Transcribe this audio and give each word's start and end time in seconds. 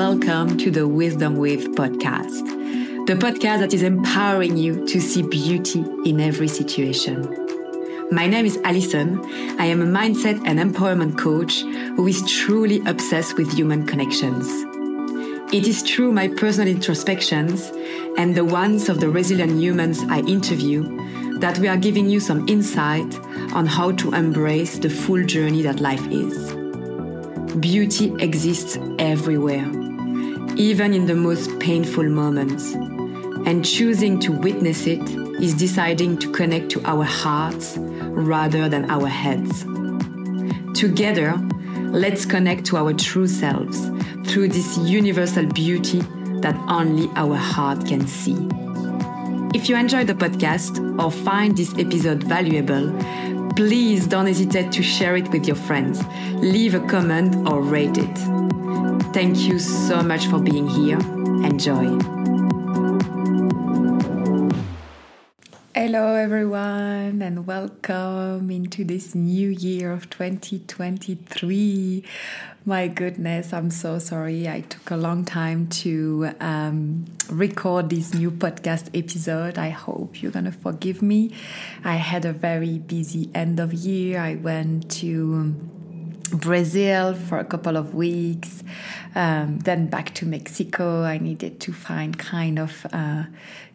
welcome 0.00 0.56
to 0.56 0.70
the 0.70 0.88
Wisdom 0.88 1.36
With 1.36 1.74
podcast, 1.74 3.06
the 3.06 3.12
podcast 3.12 3.58
that 3.58 3.74
is 3.74 3.82
empowering 3.82 4.56
you 4.56 4.86
to 4.86 4.98
see 4.98 5.20
beauty 5.20 5.84
in 6.06 6.20
every 6.20 6.48
situation. 6.48 7.20
My 8.10 8.26
name 8.26 8.46
is 8.46 8.58
Alison. 8.64 9.20
I 9.60 9.66
am 9.66 9.82
a 9.82 9.84
mindset 9.84 10.40
and 10.46 10.58
empowerment 10.58 11.18
coach 11.18 11.60
who 11.96 12.06
is 12.06 12.22
truly 12.26 12.80
obsessed 12.86 13.36
with 13.36 13.52
human 13.52 13.86
connections. 13.86 14.46
It 15.52 15.68
is 15.68 15.82
through 15.82 16.12
my 16.12 16.28
personal 16.28 16.68
introspections 16.74 17.70
and 18.16 18.34
the 18.34 18.46
ones 18.46 18.88
of 18.88 19.00
the 19.00 19.10
resilient 19.10 19.60
humans 19.60 20.00
I 20.08 20.20
interview 20.20 20.80
that 21.40 21.58
we 21.58 21.68
are 21.68 21.76
giving 21.76 22.08
you 22.08 22.20
some 22.20 22.48
insight 22.48 23.20
on 23.52 23.66
how 23.66 23.92
to 23.92 24.14
embrace 24.14 24.78
the 24.78 24.88
full 24.88 25.22
journey 25.26 25.60
that 25.60 25.80
life 25.80 26.06
is. 26.10 26.54
Beauty 27.56 28.14
exists 28.20 28.78
everywhere, 28.98 29.70
even 30.56 30.92
in 30.92 31.06
the 31.06 31.14
most 31.14 31.58
painful 31.60 32.04
moments. 32.04 32.72
And 33.46 33.64
choosing 33.64 34.18
to 34.20 34.32
witness 34.32 34.86
it 34.86 35.00
is 35.40 35.54
deciding 35.54 36.18
to 36.18 36.30
connect 36.30 36.70
to 36.70 36.82
our 36.84 37.04
hearts 37.04 37.76
rather 37.78 38.68
than 38.68 38.90
our 38.90 39.06
heads. 39.06 39.64
Together, 40.78 41.34
let's 41.90 42.24
connect 42.24 42.64
to 42.66 42.76
our 42.76 42.92
true 42.92 43.26
selves 43.26 43.90
through 44.26 44.48
this 44.48 44.78
universal 44.78 45.46
beauty 45.46 46.00
that 46.40 46.54
only 46.68 47.08
our 47.16 47.36
heart 47.36 47.86
can 47.86 48.06
see. 48.06 48.36
If 49.52 49.68
you 49.68 49.76
enjoyed 49.76 50.06
the 50.06 50.14
podcast 50.14 51.02
or 51.02 51.10
find 51.10 51.56
this 51.56 51.72
episode 51.78 52.22
valuable, 52.22 52.92
please 53.56 54.06
don't 54.06 54.26
hesitate 54.26 54.72
to 54.72 54.82
share 54.82 55.16
it 55.16 55.28
with 55.30 55.46
your 55.46 55.56
friends, 55.56 56.02
leave 56.36 56.74
a 56.74 56.80
comment 56.86 57.48
or 57.48 57.60
rate 57.60 57.98
it. 57.98 58.39
Thank 59.12 59.38
you 59.38 59.58
so 59.58 60.02
much 60.04 60.26
for 60.26 60.38
being 60.38 60.68
here. 60.68 61.00
Enjoy. 61.44 61.98
Hello, 65.74 66.14
everyone, 66.14 67.20
and 67.20 67.44
welcome 67.44 68.52
into 68.52 68.84
this 68.84 69.16
new 69.16 69.48
year 69.48 69.90
of 69.90 70.08
2023. 70.10 72.04
My 72.64 72.86
goodness, 72.86 73.52
I'm 73.52 73.72
so 73.72 73.98
sorry. 73.98 74.48
I 74.48 74.60
took 74.60 74.92
a 74.92 74.96
long 74.96 75.24
time 75.24 75.66
to 75.82 76.30
um, 76.38 77.06
record 77.28 77.90
this 77.90 78.14
new 78.14 78.30
podcast 78.30 78.96
episode. 78.96 79.58
I 79.58 79.70
hope 79.70 80.22
you're 80.22 80.30
going 80.30 80.44
to 80.44 80.52
forgive 80.52 81.02
me. 81.02 81.34
I 81.82 81.96
had 81.96 82.24
a 82.24 82.32
very 82.32 82.78
busy 82.78 83.28
end 83.34 83.58
of 83.58 83.74
year. 83.74 84.20
I 84.20 84.36
went 84.36 84.88
to 85.00 85.56
Brazil 86.30 87.14
for 87.14 87.38
a 87.38 87.44
couple 87.44 87.76
of 87.76 87.94
weeks, 87.94 88.62
um, 89.14 89.58
then 89.60 89.86
back 89.86 90.14
to 90.14 90.26
Mexico. 90.26 91.02
I 91.02 91.18
needed 91.18 91.60
to 91.60 91.72
find 91.72 92.18
kind 92.18 92.58
of, 92.58 92.86
uh, 92.92 93.24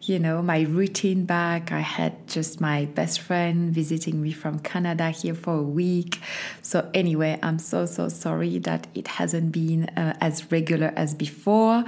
you 0.02 0.18
know, 0.18 0.42
my 0.42 0.62
routine 0.62 1.24
back. 1.24 1.72
I 1.72 1.80
had 1.80 2.26
just 2.26 2.60
my 2.60 2.86
best 2.86 3.20
friend 3.20 3.72
visiting 3.72 4.22
me 4.22 4.32
from 4.32 4.58
Canada 4.60 5.10
here 5.10 5.34
for 5.34 5.54
a 5.54 5.62
week. 5.62 6.20
So, 6.62 6.88
anyway, 6.94 7.38
I'm 7.42 7.58
so, 7.58 7.86
so 7.86 8.08
sorry 8.08 8.58
that 8.60 8.86
it 8.94 9.08
hasn't 9.08 9.52
been 9.52 9.84
uh, 9.90 10.16
as 10.20 10.50
regular 10.50 10.92
as 10.96 11.14
before. 11.14 11.84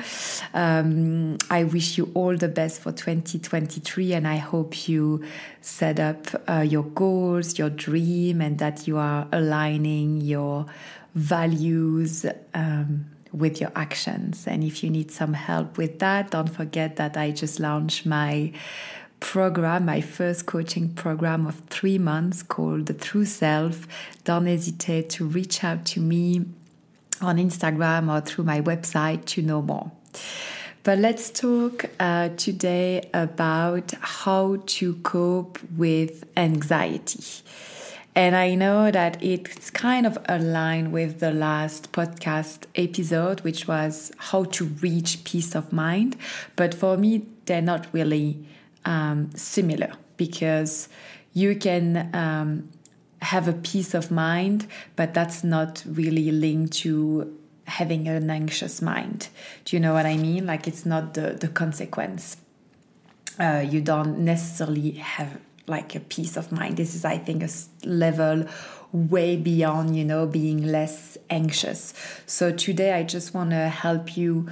Um, 0.55 1.38
I 1.50 1.64
wish 1.64 1.98
you 1.98 2.10
all 2.14 2.36
the 2.36 2.48
best 2.48 2.80
for 2.80 2.92
2023 2.92 4.12
and 4.12 4.28
I 4.28 4.36
hope 4.36 4.88
you 4.88 5.25
set 5.60 6.00
up 6.00 6.27
uh, 6.48 6.60
your 6.60 6.84
goals, 6.84 7.58
your 7.58 7.70
dream, 7.70 8.41
and 8.41 8.58
that 8.58 8.86
you 8.86 8.97
are 8.97 9.28
aligning 9.32 10.20
your 10.20 10.57
values 11.14 12.24
um, 12.54 13.06
with 13.32 13.60
your 13.60 13.72
actions. 13.74 14.46
And 14.46 14.64
if 14.64 14.82
you 14.82 14.90
need 14.90 15.10
some 15.10 15.34
help 15.34 15.76
with 15.76 15.98
that, 15.98 16.30
don't 16.30 16.48
forget 16.50 16.96
that 16.96 17.16
I 17.16 17.30
just 17.30 17.60
launched 17.60 18.06
my 18.06 18.52
program, 19.20 19.84
my 19.86 20.00
first 20.00 20.47
coaching 20.47 20.94
program 20.94 21.47
of 21.47 21.56
three 21.70 21.98
months 21.98 22.42
called 22.42 22.86
The 22.86 22.94
True 22.94 23.24
Self. 23.24 23.86
Don't 24.24 24.47
hesitate 24.47 25.10
to 25.10 25.26
reach 25.26 25.64
out 25.64 25.84
to 25.86 26.00
me 26.00 26.44
on 27.20 27.36
Instagram 27.36 28.12
or 28.12 28.20
through 28.20 28.44
my 28.44 28.60
website 28.60 29.24
to 29.26 29.42
know 29.42 29.60
more. 29.60 29.91
But 30.84 30.98
let's 31.00 31.30
talk 31.30 31.86
uh, 31.98 32.30
today 32.36 33.10
about 33.12 33.92
how 34.00 34.62
to 34.66 34.94
cope 34.97 35.58
with 35.76 36.24
anxiety. 36.36 37.24
And 38.18 38.34
I 38.34 38.56
know 38.56 38.90
that 38.90 39.22
it's 39.22 39.70
kind 39.70 40.04
of 40.04 40.18
aligned 40.28 40.90
with 40.90 41.20
the 41.20 41.30
last 41.30 41.92
podcast 41.92 42.64
episode, 42.74 43.42
which 43.42 43.68
was 43.68 44.10
how 44.18 44.42
to 44.42 44.64
reach 44.64 45.22
peace 45.22 45.54
of 45.54 45.72
mind. 45.72 46.16
But 46.56 46.74
for 46.74 46.96
me, 46.96 47.26
they're 47.44 47.62
not 47.62 47.86
really 47.92 48.44
um, 48.84 49.30
similar 49.36 49.92
because 50.16 50.88
you 51.32 51.54
can 51.54 52.10
um, 52.12 52.68
have 53.22 53.46
a 53.46 53.52
peace 53.52 53.94
of 53.94 54.10
mind, 54.10 54.66
but 54.96 55.14
that's 55.14 55.44
not 55.44 55.84
really 55.86 56.32
linked 56.32 56.72
to 56.78 57.38
having 57.68 58.08
an 58.08 58.30
anxious 58.30 58.82
mind. 58.82 59.28
Do 59.64 59.76
you 59.76 59.80
know 59.80 59.92
what 59.92 60.06
I 60.06 60.16
mean? 60.16 60.44
Like 60.44 60.66
it's 60.66 60.84
not 60.84 61.14
the, 61.14 61.34
the 61.40 61.46
consequence. 61.46 62.36
Uh, 63.38 63.64
you 63.64 63.80
don't 63.80 64.18
necessarily 64.18 64.90
have 64.90 65.38
like 65.68 65.94
a 65.94 66.00
peace 66.00 66.36
of 66.36 66.50
mind. 66.52 66.76
This 66.76 66.94
is, 66.94 67.04
I 67.04 67.18
think, 67.18 67.42
a 67.42 67.48
level 67.84 68.46
way 68.92 69.36
beyond, 69.36 69.96
you 69.96 70.04
know, 70.04 70.26
being 70.26 70.66
less 70.66 71.18
anxious. 71.28 71.94
So 72.26 72.52
today 72.52 72.94
I 72.94 73.02
just 73.02 73.34
want 73.34 73.50
to 73.50 73.68
help 73.68 74.16
you 74.16 74.48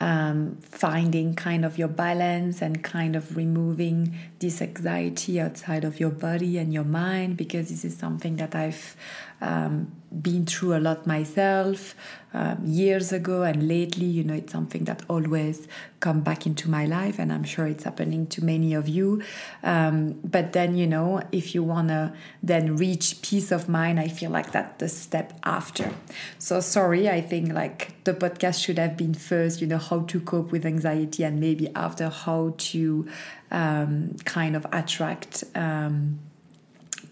um, 0.00 0.58
finding 0.62 1.34
kind 1.34 1.64
of 1.64 1.78
your 1.78 1.88
balance 1.88 2.60
and 2.60 2.82
kind 2.82 3.14
of 3.14 3.36
removing 3.36 4.14
this 4.38 4.60
anxiety 4.60 5.40
outside 5.40 5.84
of 5.84 6.00
your 6.00 6.10
body 6.10 6.58
and 6.58 6.74
your 6.74 6.84
mind 6.84 7.36
because 7.36 7.68
this 7.68 7.84
is 7.84 7.96
something 7.96 8.36
that 8.36 8.54
I've 8.54 8.96
um, 9.44 9.92
been 10.10 10.46
through 10.46 10.76
a 10.76 10.78
lot 10.78 11.06
myself 11.06 11.94
um, 12.32 12.58
years 12.64 13.12
ago 13.12 13.42
and 13.42 13.68
lately 13.68 14.06
you 14.06 14.22
know 14.24 14.34
it's 14.34 14.52
something 14.52 14.84
that 14.84 15.02
always 15.08 15.66
come 16.00 16.20
back 16.20 16.46
into 16.46 16.70
my 16.70 16.86
life 16.86 17.18
and 17.18 17.32
i'm 17.32 17.42
sure 17.42 17.66
it's 17.66 17.84
happening 17.84 18.26
to 18.26 18.44
many 18.44 18.74
of 18.74 18.88
you. 18.88 19.22
Um, 19.62 20.20
but 20.24 20.52
then 20.52 20.76
you 20.76 20.86
know 20.86 21.20
if 21.32 21.54
you 21.54 21.62
want 21.62 21.88
to 21.88 22.12
then 22.42 22.76
reach 22.76 23.22
peace 23.22 23.50
of 23.52 23.68
mind 23.68 24.00
i 24.00 24.08
feel 24.08 24.30
like 24.30 24.52
that's 24.52 24.78
the 24.78 24.88
step 24.88 25.32
after. 25.44 25.92
So 26.38 26.60
sorry 26.60 27.08
i 27.08 27.20
think 27.20 27.52
like 27.52 28.02
the 28.04 28.14
podcast 28.14 28.64
should 28.64 28.78
have 28.78 28.96
been 28.96 29.14
first 29.14 29.60
you 29.60 29.66
know 29.66 29.78
how 29.78 30.00
to 30.00 30.20
cope 30.20 30.52
with 30.52 30.64
anxiety 30.64 31.24
and 31.24 31.40
maybe 31.40 31.68
after 31.74 32.08
how 32.08 32.54
to 32.56 33.06
um, 33.50 34.16
kind 34.24 34.56
of 34.56 34.66
attract 34.72 35.44
um, 35.54 36.18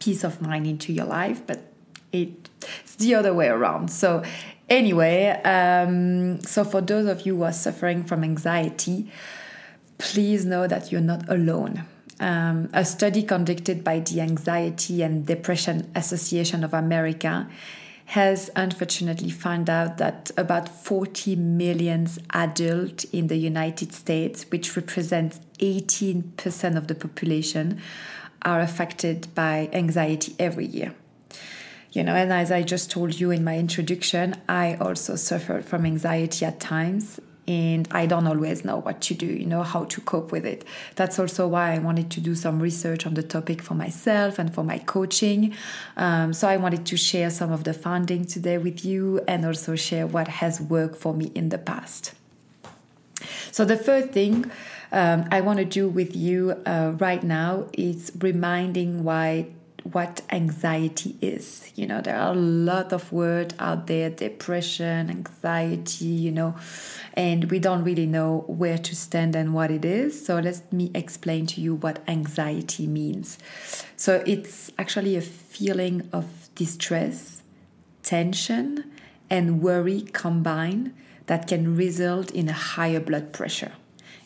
peace 0.03 0.25
of 0.25 0.43
mind 0.43 0.67
into 0.67 0.93
your 0.93 1.07
life. 1.07 1.47
But 1.47 1.72
it's 2.13 2.95
the 2.97 3.15
other 3.15 3.35
way 3.35 3.49
around. 3.49 3.91
So, 3.91 4.23
anyway, 4.69 5.31
um, 5.45 6.41
so 6.41 6.65
for 6.65 6.81
those 6.81 7.07
of 7.07 7.27
you 7.27 7.37
who 7.37 7.43
are 7.45 7.53
suffering 7.53 8.05
from 8.05 8.23
anxiety, 8.23 9.11
please 9.99 10.45
know 10.45 10.67
that 10.67 10.93
you're 10.93 11.01
not 11.01 11.29
alone. 11.29 11.85
Um, 12.21 12.69
a 12.73 12.85
study 12.85 13.23
conducted 13.23 13.83
by 13.83 14.01
the 14.01 14.21
Anxiety 14.21 15.03
and 15.03 15.27
Depression 15.27 15.91
Association 15.95 16.63
of 16.63 16.73
America 16.73 17.49
has 18.07 18.51
unfortunately 18.55 19.31
found 19.31 19.71
out 19.71 19.97
that 19.99 20.31
about 20.37 20.69
40 20.69 21.35
million 21.37 22.07
adults 22.31 23.05
in 23.05 23.29
the 23.29 23.37
United 23.37 23.93
States, 23.93 24.45
which 24.51 24.77
represents 24.77 25.41
18% 25.59 26.77
of 26.77 26.89
the 26.89 26.95
population, 26.95 27.81
are 28.43 28.61
affected 28.61 29.29
by 29.35 29.71
anxiety 29.73 30.35
every 30.39 30.67
year 30.67 30.95
you 31.93 32.03
know 32.03 32.15
and 32.15 32.33
as 32.33 32.51
i 32.51 32.63
just 32.63 32.91
told 32.91 33.19
you 33.19 33.31
in 33.31 33.45
my 33.45 33.59
introduction 33.59 34.35
i 34.49 34.75
also 34.81 35.17
suffered 35.17 35.65
from 35.65 35.85
anxiety 35.87 36.45
at 36.45 36.59
times 36.59 37.21
and 37.47 37.89
i 37.91 38.07
don't 38.07 38.27
always 38.27 38.65
know 38.65 38.79
what 38.79 39.01
to 39.01 39.15
do 39.15 39.27
you 39.27 39.47
know 39.47 39.63
how 39.63 39.85
to 39.85 40.01
cope 40.01 40.31
with 40.31 40.47
it. 40.47 40.65
That's 40.97 41.19
also 41.19 41.49
why 41.49 41.75
i 41.75 41.79
wanted 41.79 42.11
to 42.13 42.21
do 42.21 42.35
some 42.35 42.61
research 42.61 43.05
on 43.07 43.15
the 43.15 43.23
topic 43.23 43.61
for 43.61 43.75
myself 43.75 44.39
and 44.39 44.55
for 44.55 44.63
my 44.63 44.79
coaching. 44.79 45.55
Um, 45.97 46.33
so 46.33 46.49
i 46.49 46.57
wanted 46.57 46.87
to 46.87 46.97
share 46.97 47.31
some 47.31 47.51
of 47.51 47.65
the 47.65 47.75
findings 47.75 48.33
today 48.33 48.59
with 48.59 48.85
you 48.85 49.21
and 49.27 49.45
also 49.45 49.75
share 49.75 50.07
what 50.07 50.29
has 50.29 50.61
worked 50.61 50.97
for 50.97 51.15
me 51.15 51.33
in 51.35 51.49
the 51.49 51.59
past. 51.59 52.13
So 53.51 53.65
the 53.65 53.77
first 53.77 54.11
thing 54.11 54.51
um, 54.93 55.25
i 55.33 55.41
want 55.41 55.59
to 55.59 55.65
do 55.65 55.89
with 55.89 56.15
you 56.15 56.53
uh, 56.65 56.93
right 56.99 57.25
now 57.25 57.67
is 57.73 58.13
reminding 58.21 59.03
why 59.03 59.49
what 59.85 60.23
anxiety 60.31 61.17
is. 61.21 61.71
You 61.75 61.87
know, 61.87 62.01
there 62.01 62.17
are 62.17 62.33
a 62.33 62.37
lot 62.37 62.93
of 62.93 63.13
words 63.13 63.55
out 63.59 63.87
there 63.87 64.11
depression, 64.11 65.11
anxiety, 65.11 66.05
you 66.05 66.31
know, 66.31 66.55
and 67.15 67.51
we 67.51 67.59
don't 67.59 67.85
really 67.85 68.07
know 68.07 68.45
where 68.47 68.79
to 68.79 68.97
stand 68.97 69.35
and 69.35 69.55
what 69.55 69.71
it 69.71 69.85
is. 69.85 70.25
So, 70.25 70.39
let 70.39 70.73
me 70.73 70.91
explain 70.95 71.47
to 71.47 71.61
you 71.61 71.75
what 71.75 72.03
anxiety 72.09 72.87
means. 72.87 73.39
So, 73.97 74.23
it's 74.27 74.71
actually 74.79 75.17
a 75.17 75.23
feeling 75.23 76.09
of 76.13 76.27
distress, 76.55 77.43
tension, 78.03 78.91
and 79.31 79.63
worry 79.63 80.03
combined 80.13 80.95
that 81.27 81.47
can 81.47 81.77
result 81.77 82.31
in 82.31 82.49
a 82.49 82.53
higher 82.53 83.01
blood 83.01 83.33
pressure. 83.33 83.73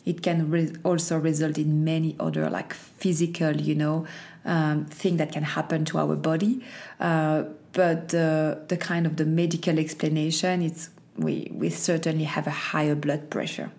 It 0.05 0.23
can 0.23 0.51
re- 0.51 0.73
also 0.85 1.19
result 1.19 1.59
in 1.59 1.85
many 1.85 2.15
other 2.21 2.49
like 2.49 2.73
physical, 2.73 3.61
you 3.61 3.75
know, 3.75 4.07
um, 4.47 4.87
thing 4.87 5.19
that 5.19 5.33
can 5.33 5.43
happen 5.43 5.85
to 5.87 5.99
our 5.99 6.17
body. 6.17 6.65
Uh, 6.99 7.45
but 7.73 8.15
uh, 8.15 8.57
the 8.69 8.79
kind 8.79 9.05
of 9.05 9.17
the 9.17 9.27
medical 9.27 9.79
explanation, 9.79 10.63
it's 10.63 10.89
we 11.17 11.51
we 11.53 11.69
certainly 11.69 12.25
have 12.25 12.47
a 12.47 12.51
higher 12.51 12.95
blood 12.95 13.29
pressure. 13.29 13.71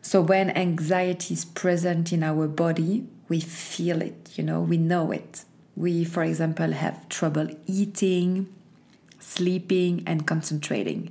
So 0.00 0.22
when 0.22 0.50
anxiety 0.50 1.34
is 1.34 1.44
present 1.44 2.12
in 2.12 2.22
our 2.22 2.48
body, 2.48 3.06
we 3.28 3.40
feel 3.40 4.00
it, 4.00 4.30
you 4.36 4.44
know, 4.44 4.62
we 4.62 4.78
know 4.78 5.10
it. 5.12 5.44
We, 5.76 6.04
for 6.04 6.22
example, 6.22 6.72
have 6.72 7.08
trouble 7.08 7.48
eating, 7.66 8.48
sleeping, 9.18 10.02
and 10.06 10.26
concentrating. 10.26 11.10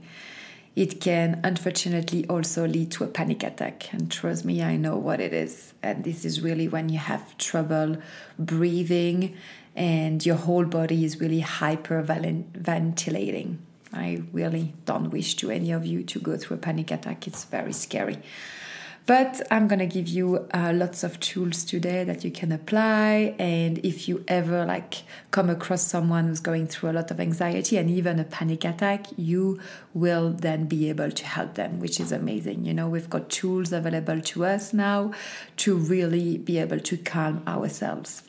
It 0.78 1.02
can 1.02 1.42
unfortunately 1.44 2.26
also 2.28 2.66
lead 2.68 2.92
to 2.92 3.04
a 3.04 3.08
panic 3.08 3.42
attack. 3.42 3.92
And 3.92 4.12
trust 4.12 4.46
me, 4.46 4.62
I 4.62 4.76
know 4.76 4.96
what 4.96 5.20
it 5.20 5.34
is. 5.34 5.74
And 5.82 6.04
this 6.04 6.24
is 6.24 6.42
really 6.42 6.68
when 6.68 6.90
you 6.90 7.00
have 7.00 7.36
trouble 7.40 7.98
breathing 8.38 9.36
and 9.76 10.24
your 10.24 10.36
whole 10.36 10.66
body 10.66 11.04
is 11.04 11.20
really 11.20 11.42
hyperventilating. 11.42 13.58
I 13.92 14.22
really 14.32 14.76
don't 14.86 15.10
wish 15.10 15.34
to 15.38 15.50
any 15.50 15.72
of 15.72 15.84
you 15.84 16.04
to 16.04 16.20
go 16.20 16.38
through 16.38 16.58
a 16.58 16.60
panic 16.60 16.92
attack. 16.92 17.26
It's 17.26 17.46
very 17.46 17.74
scary. 17.74 18.20
But 19.08 19.42
I'm 19.50 19.70
going 19.70 19.80
to 19.80 19.88
give 19.88 20.10
you 20.10 20.50
uh, 20.54 20.74
lots 20.76 21.02
of 21.02 21.18
tools 21.22 21.64
today 21.64 22.04
that 22.04 22.26
you 22.26 22.30
can 22.30 22.52
apply. 22.52 23.36
And 23.40 23.78
if 23.78 24.10
you 24.10 24.26
ever 24.28 24.66
like 24.66 25.04
come 25.32 25.50
across 25.50 25.82
someone 25.82 26.28
who's 26.28 26.42
going 26.42 26.68
through 26.68 26.90
a 26.90 26.92
lot 26.92 27.10
of 27.10 27.22
anxiety 27.22 27.78
and 27.78 27.90
even 27.90 28.20
a 28.20 28.26
panic 28.26 28.66
attack, 28.66 29.08
you 29.16 29.62
will 29.94 30.32
then 30.32 30.66
be 30.66 30.90
able 30.90 31.10
to 31.10 31.26
help 31.26 31.54
them, 31.54 31.80
which 31.80 32.02
is 32.02 32.12
amazing. 32.12 32.66
You 32.66 32.74
know, 32.74 32.90
we've 32.90 33.10
got 33.10 33.30
tools 33.30 33.72
available 33.72 34.20
to 34.20 34.46
us 34.46 34.74
now 34.74 35.14
to 35.56 35.78
really 35.78 36.38
be 36.38 36.58
able 36.58 36.82
to 36.82 36.98
calm 36.98 37.44
ourselves. 37.48 38.24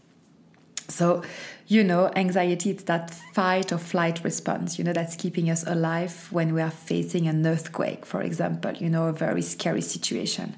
So, 0.86 1.25
you 1.68 1.84
know, 1.84 2.10
anxiety, 2.16 2.70
it's 2.70 2.84
that 2.84 3.10
fight 3.34 3.72
or 3.72 3.78
flight 3.78 4.24
response, 4.24 4.78
you 4.78 4.84
know, 4.84 4.94
that's 4.94 5.14
keeping 5.14 5.50
us 5.50 5.66
alive 5.66 6.28
when 6.30 6.54
we 6.54 6.62
are 6.62 6.70
facing 6.70 7.28
an 7.28 7.46
earthquake, 7.46 8.06
for 8.06 8.22
example, 8.22 8.72
you 8.72 8.88
know, 8.88 9.08
a 9.08 9.12
very 9.12 9.42
scary 9.42 9.82
situation. 9.82 10.56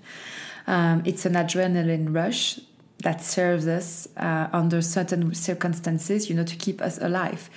Um, 0.68 1.02
it's 1.04 1.26
an 1.26 1.32
adrenaline 1.32 2.14
rush 2.14 2.60
that 3.02 3.24
serves 3.24 3.66
us 3.66 4.06
uh, 4.16 4.48
under 4.52 4.80
certain 4.80 5.34
circumstances, 5.34 6.30
you 6.30 6.36
know, 6.36 6.44
to 6.44 6.54
keep 6.54 6.80
us 6.80 6.96
alive. 6.98 7.50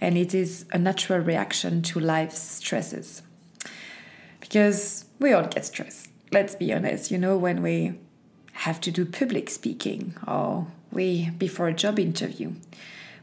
And 0.00 0.18
it 0.18 0.34
is 0.34 0.66
a 0.72 0.78
natural 0.78 1.20
reaction 1.20 1.82
to 1.82 2.00
life's 2.00 2.40
stresses. 2.40 3.22
Because 4.40 5.04
we 5.20 5.32
all 5.32 5.46
get 5.46 5.64
stressed. 5.64 6.08
Let's 6.32 6.56
be 6.56 6.72
honest, 6.72 7.12
you 7.12 7.18
know, 7.18 7.36
when 7.36 7.62
we 7.62 8.00
have 8.52 8.80
to 8.80 8.90
do 8.90 9.04
public 9.04 9.48
speaking 9.48 10.14
or 10.26 10.66
we 10.90 11.30
before 11.30 11.68
a 11.68 11.74
job 11.74 12.00
interview 12.00 12.52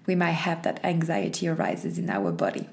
we 0.06 0.16
might 0.16 0.32
have 0.32 0.64
that 0.64 0.84
anxiety 0.84 1.48
arises 1.48 1.98
in 1.98 2.10
our 2.10 2.32
body. 2.32 2.68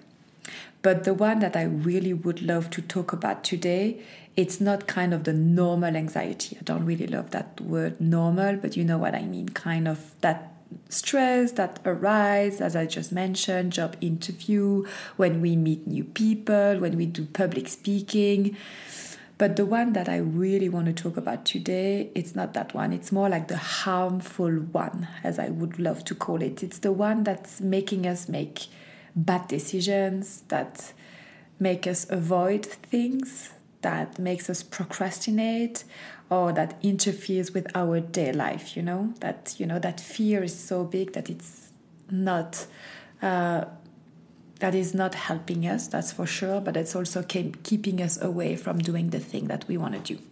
But 0.82 1.04
the 1.04 1.14
one 1.14 1.40
that 1.40 1.56
i 1.56 1.62
really 1.62 2.12
would 2.12 2.42
love 2.42 2.70
to 2.70 2.82
talk 2.82 3.12
about 3.12 3.44
today 3.44 4.02
it's 4.36 4.60
not 4.60 4.86
kind 4.86 5.12
of 5.12 5.24
the 5.24 5.32
normal 5.32 5.96
anxiety. 5.96 6.56
I 6.58 6.62
don't 6.62 6.86
really 6.86 7.06
love 7.06 7.30
that 7.32 7.60
word 7.60 8.00
normal 8.00 8.56
but 8.56 8.76
you 8.76 8.84
know 8.84 8.98
what 8.98 9.14
i 9.14 9.22
mean. 9.22 9.48
Kind 9.50 9.86
of 9.88 10.14
that 10.20 10.50
stress 10.88 11.52
that 11.52 11.80
arise 11.84 12.60
as 12.60 12.76
i 12.76 12.86
just 12.86 13.10
mentioned 13.10 13.72
job 13.72 13.96
interview 14.00 14.84
when 15.16 15.40
we 15.40 15.56
meet 15.56 15.84
new 15.86 16.04
people 16.04 16.78
when 16.78 16.96
we 16.96 17.06
do 17.06 17.24
public 17.24 17.66
speaking 17.66 18.56
but 19.40 19.56
the 19.56 19.64
one 19.64 19.94
that 19.94 20.06
I 20.06 20.18
really 20.18 20.68
want 20.68 20.84
to 20.84 20.92
talk 20.92 21.16
about 21.16 21.46
today, 21.46 22.10
it's 22.14 22.34
not 22.34 22.52
that 22.52 22.74
one. 22.74 22.92
It's 22.92 23.10
more 23.10 23.30
like 23.30 23.48
the 23.48 23.56
harmful 23.56 24.50
one, 24.50 25.08
as 25.24 25.38
I 25.38 25.48
would 25.48 25.78
love 25.78 26.04
to 26.04 26.14
call 26.14 26.42
it. 26.42 26.62
It's 26.62 26.80
the 26.80 26.92
one 26.92 27.24
that's 27.24 27.58
making 27.58 28.06
us 28.06 28.28
make 28.28 28.66
bad 29.16 29.48
decisions, 29.48 30.42
that 30.48 30.92
make 31.58 31.86
us 31.86 32.06
avoid 32.10 32.66
things, 32.66 33.48
that 33.80 34.18
makes 34.18 34.50
us 34.50 34.62
procrastinate, 34.62 35.84
or 36.28 36.52
that 36.52 36.78
interferes 36.82 37.54
with 37.54 37.66
our 37.74 37.98
day 37.98 38.32
life, 38.32 38.76
you 38.76 38.82
know? 38.82 39.14
That, 39.20 39.54
you 39.56 39.64
know, 39.64 39.78
that 39.78 40.00
fear 40.00 40.42
is 40.42 40.54
so 40.54 40.84
big 40.84 41.14
that 41.14 41.30
it's 41.30 41.70
not 42.10 42.66
uh, 43.22 43.64
that 44.60 44.74
is 44.74 44.94
not 44.94 45.14
helping 45.14 45.66
us, 45.66 45.88
that's 45.88 46.12
for 46.12 46.26
sure, 46.26 46.60
but 46.60 46.76
it's 46.76 46.94
also 46.94 47.22
keeping 47.22 48.00
us 48.00 48.20
away 48.20 48.56
from 48.56 48.78
doing 48.78 49.10
the 49.10 49.20
thing 49.20 49.48
that 49.48 49.66
we 49.66 49.76
want 49.76 49.94
to 49.94 50.14
do. 50.14 50.22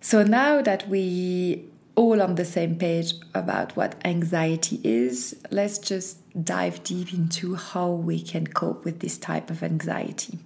So 0.00 0.22
now 0.22 0.60
that 0.62 0.88
we 0.88 1.64
all 1.94 2.22
on 2.22 2.34
the 2.34 2.44
same 2.44 2.76
page 2.76 3.14
about 3.34 3.76
what 3.76 3.94
anxiety 4.04 4.80
is, 4.82 5.36
let's 5.50 5.78
just 5.78 6.18
dive 6.44 6.82
deep 6.82 7.12
into 7.12 7.54
how 7.54 7.90
we 7.90 8.20
can 8.22 8.46
cope 8.46 8.84
with 8.84 9.00
this 9.00 9.18
type 9.18 9.50
of 9.50 9.62
anxiety. 9.62 10.38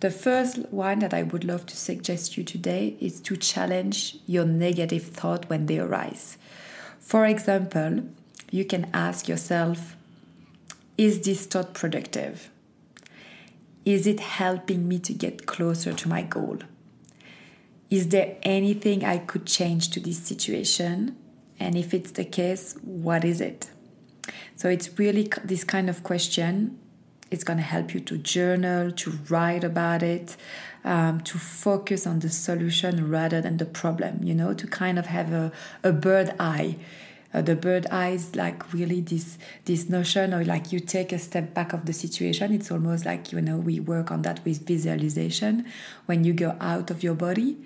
The 0.00 0.10
first 0.10 0.58
one 0.70 0.98
that 0.98 1.14
I 1.14 1.22
would 1.22 1.44
love 1.44 1.64
to 1.66 1.76
suggest 1.76 2.36
you 2.36 2.44
today 2.44 2.96
is 3.00 3.20
to 3.22 3.36
challenge 3.36 4.16
your 4.26 4.44
negative 4.44 5.04
thought 5.04 5.48
when 5.48 5.66
they 5.66 5.78
arise. 5.78 6.36
For 6.98 7.24
example, 7.24 8.02
you 8.50 8.64
can 8.64 8.90
ask 8.92 9.28
yourself, 9.28 9.96
is 11.02 11.20
this 11.22 11.46
thought 11.46 11.74
productive? 11.74 12.48
Is 13.84 14.06
it 14.06 14.20
helping 14.20 14.86
me 14.86 15.00
to 15.00 15.12
get 15.12 15.46
closer 15.46 15.92
to 15.92 16.08
my 16.08 16.22
goal? 16.22 16.58
Is 17.90 18.10
there 18.10 18.36
anything 18.44 19.04
I 19.04 19.18
could 19.18 19.44
change 19.44 19.90
to 19.90 20.00
this 20.00 20.22
situation? 20.22 21.16
And 21.58 21.76
if 21.76 21.92
it's 21.92 22.12
the 22.12 22.24
case, 22.24 22.76
what 22.82 23.24
is 23.24 23.40
it? 23.40 23.68
So 24.54 24.68
it's 24.68 24.96
really 24.96 25.28
this 25.42 25.64
kind 25.64 25.90
of 25.90 26.04
question. 26.04 26.78
It's 27.32 27.42
going 27.42 27.56
to 27.56 27.64
help 27.64 27.94
you 27.94 28.00
to 28.00 28.16
journal, 28.16 28.92
to 28.92 29.10
write 29.28 29.64
about 29.64 30.04
it, 30.04 30.36
um, 30.84 31.20
to 31.22 31.36
focus 31.36 32.06
on 32.06 32.20
the 32.20 32.28
solution 32.30 33.10
rather 33.10 33.40
than 33.40 33.56
the 33.56 33.66
problem, 33.66 34.22
you 34.22 34.34
know, 34.36 34.54
to 34.54 34.68
kind 34.68 35.00
of 35.00 35.06
have 35.06 35.32
a, 35.32 35.50
a 35.82 35.90
bird 35.90 36.32
eye 36.38 36.76
uh, 37.34 37.42
the 37.42 37.56
bird 37.56 37.86
eyes 37.90 38.34
like 38.36 38.72
really 38.72 39.00
this 39.00 39.38
this 39.64 39.88
notion 39.88 40.34
or 40.34 40.44
like 40.44 40.72
you 40.72 40.80
take 40.80 41.12
a 41.12 41.18
step 41.18 41.54
back 41.54 41.72
of 41.72 41.86
the 41.86 41.92
situation 41.92 42.52
it's 42.52 42.70
almost 42.70 43.04
like 43.04 43.32
you 43.32 43.40
know 43.40 43.56
we 43.56 43.80
work 43.80 44.10
on 44.10 44.22
that 44.22 44.44
with 44.44 44.66
visualization. 44.66 45.66
When 46.06 46.24
you 46.24 46.32
go 46.32 46.56
out 46.60 46.90
of 46.90 47.02
your 47.02 47.14
body 47.14 47.56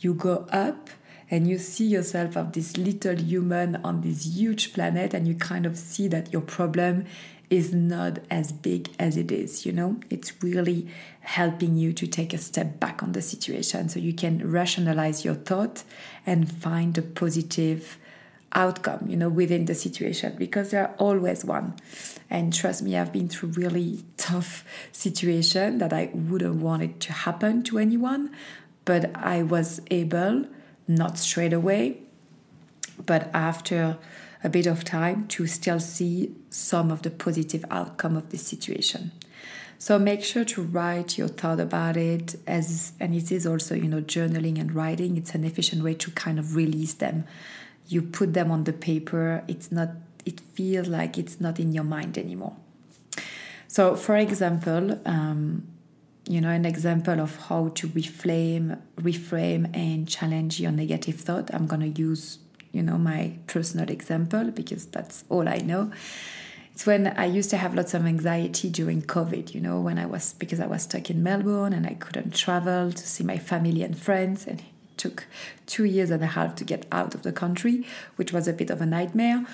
you 0.00 0.14
go 0.14 0.46
up 0.50 0.90
and 1.30 1.46
you 1.46 1.58
see 1.58 1.86
yourself 1.86 2.36
of 2.36 2.52
this 2.52 2.76
little 2.76 3.16
human 3.16 3.76
on 3.84 4.00
this 4.00 4.24
huge 4.26 4.72
planet 4.72 5.12
and 5.12 5.26
you 5.28 5.34
kind 5.34 5.66
of 5.66 5.76
see 5.76 6.08
that 6.08 6.32
your 6.32 6.42
problem 6.42 7.04
is 7.50 7.72
not 7.72 8.18
as 8.30 8.52
big 8.52 8.90
as 8.98 9.16
it 9.16 9.32
is 9.32 9.66
you 9.66 9.72
know? 9.72 9.98
It's 10.10 10.32
really 10.42 10.88
helping 11.20 11.76
you 11.76 11.92
to 11.92 12.06
take 12.06 12.32
a 12.32 12.38
step 12.38 12.80
back 12.80 13.02
on 13.02 13.12
the 13.12 13.22
situation 13.22 13.88
so 13.88 13.98
you 13.98 14.14
can 14.14 14.50
rationalize 14.50 15.24
your 15.24 15.34
thought 15.34 15.82
and 16.24 16.50
find 16.50 16.96
a 16.96 17.02
positive 17.02 17.98
outcome 18.52 19.06
you 19.08 19.16
know 19.16 19.28
within 19.28 19.66
the 19.66 19.74
situation 19.74 20.34
because 20.36 20.70
there 20.70 20.88
are 20.88 20.94
always 20.98 21.44
one. 21.44 21.74
And 22.30 22.52
trust 22.52 22.82
me 22.82 22.96
i've 22.96 23.12
been 23.12 23.28
through 23.28 23.50
really 23.50 24.04
tough 24.16 24.64
situation 24.92 25.78
that 25.78 25.92
i 25.92 26.10
wouldn't 26.12 26.56
want 26.56 26.82
it 26.82 27.00
to 27.00 27.12
happen 27.12 27.62
to 27.64 27.78
anyone 27.78 28.30
but 28.84 29.10
i 29.16 29.42
was 29.42 29.80
able 29.90 30.44
not 30.86 31.18
straight 31.18 31.54
away 31.54 31.98
but 33.04 33.30
after 33.34 33.96
a 34.42 34.48
bit 34.48 34.66
of 34.66 34.84
time 34.84 35.26
to 35.28 35.46
still 35.46 35.80
see 35.80 36.34
some 36.50 36.90
of 36.90 37.02
the 37.02 37.10
positive 37.10 37.64
outcome 37.70 38.16
of 38.16 38.30
the 38.30 38.38
situation. 38.38 39.12
So 39.78 39.98
make 39.98 40.24
sure 40.24 40.44
to 40.44 40.62
write 40.62 41.18
your 41.18 41.28
thought 41.28 41.60
about 41.60 41.96
it 41.96 42.36
as 42.46 42.92
and 42.98 43.14
it 43.14 43.30
is 43.30 43.46
also 43.46 43.74
you 43.76 43.88
know 43.88 44.00
journaling 44.00 44.60
and 44.60 44.74
writing 44.74 45.16
it's 45.16 45.34
an 45.36 45.44
efficient 45.44 45.84
way 45.84 45.94
to 45.94 46.10
kind 46.10 46.40
of 46.40 46.56
release 46.56 46.94
them 46.94 47.24
you 47.88 48.02
put 48.02 48.34
them 48.34 48.50
on 48.50 48.64
the 48.64 48.72
paper 48.72 49.42
it's 49.48 49.72
not 49.72 49.90
it 50.24 50.40
feels 50.40 50.88
like 50.88 51.16
it's 51.16 51.40
not 51.40 51.58
in 51.58 51.72
your 51.72 51.84
mind 51.84 52.18
anymore. 52.18 52.54
So 53.66 53.96
for 53.96 54.16
example 54.16 55.00
um, 55.06 55.66
you 56.28 56.40
know 56.40 56.50
an 56.50 56.66
example 56.66 57.20
of 57.20 57.36
how 57.46 57.68
to 57.68 57.88
reframe 57.88 58.78
reframe 58.96 59.74
and 59.74 60.06
challenge 60.06 60.60
your 60.60 60.70
negative 60.70 61.16
thought 61.16 61.52
i'm 61.54 61.66
going 61.66 61.80
to 61.80 62.00
use 62.00 62.38
you 62.70 62.82
know 62.82 62.98
my 62.98 63.32
personal 63.46 63.88
example 63.90 64.50
because 64.50 64.86
that's 64.86 65.24
all 65.28 65.48
i 65.48 65.58
know. 65.58 65.90
It's 66.72 66.86
when 66.86 67.08
i 67.08 67.24
used 67.24 67.50
to 67.50 67.56
have 67.56 67.74
lots 67.74 67.94
of 67.94 68.04
anxiety 68.04 68.68
during 68.68 69.02
covid 69.02 69.54
you 69.54 69.60
know 69.60 69.80
when 69.80 69.98
i 69.98 70.06
was 70.06 70.34
because 70.34 70.60
i 70.60 70.66
was 70.66 70.82
stuck 70.82 71.10
in 71.10 71.22
melbourne 71.22 71.72
and 71.72 71.86
i 71.86 71.94
couldn't 71.94 72.34
travel 72.34 72.92
to 72.92 73.06
see 73.06 73.24
my 73.24 73.38
family 73.38 73.82
and 73.82 73.98
friends 73.98 74.46
and 74.46 74.62
took 74.98 75.26
two 75.66 75.84
years 75.84 76.10
and 76.10 76.22
a 76.22 76.26
half 76.26 76.54
to 76.56 76.64
get 76.64 76.86
out 76.92 77.14
of 77.14 77.22
the 77.22 77.32
country, 77.32 77.86
which 78.16 78.32
was 78.32 78.48
a 78.48 78.52
bit 78.52 78.70
of 78.70 78.80
a 78.80 78.86
nightmare. 78.86 79.46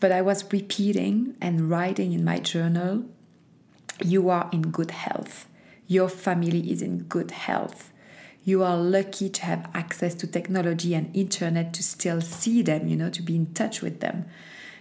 But 0.00 0.12
I 0.12 0.22
was 0.22 0.50
repeating 0.52 1.34
and 1.40 1.68
writing 1.70 2.12
in 2.12 2.24
my 2.24 2.38
journal, 2.38 3.04
You 4.02 4.30
are 4.30 4.48
in 4.52 4.62
good 4.70 4.92
health. 4.92 5.48
Your 5.86 6.08
family 6.08 6.70
is 6.70 6.82
in 6.82 7.04
good 7.04 7.30
health. 7.32 7.90
You 8.44 8.62
are 8.62 8.76
lucky 8.76 9.28
to 9.28 9.42
have 9.44 9.68
access 9.74 10.14
to 10.16 10.26
technology 10.26 10.94
and 10.94 11.14
internet 11.14 11.74
to 11.74 11.82
still 11.82 12.20
see 12.20 12.62
them, 12.62 12.88
you 12.88 12.96
know, 12.96 13.10
to 13.10 13.22
be 13.22 13.36
in 13.36 13.52
touch 13.52 13.82
with 13.82 14.00
them. 14.00 14.26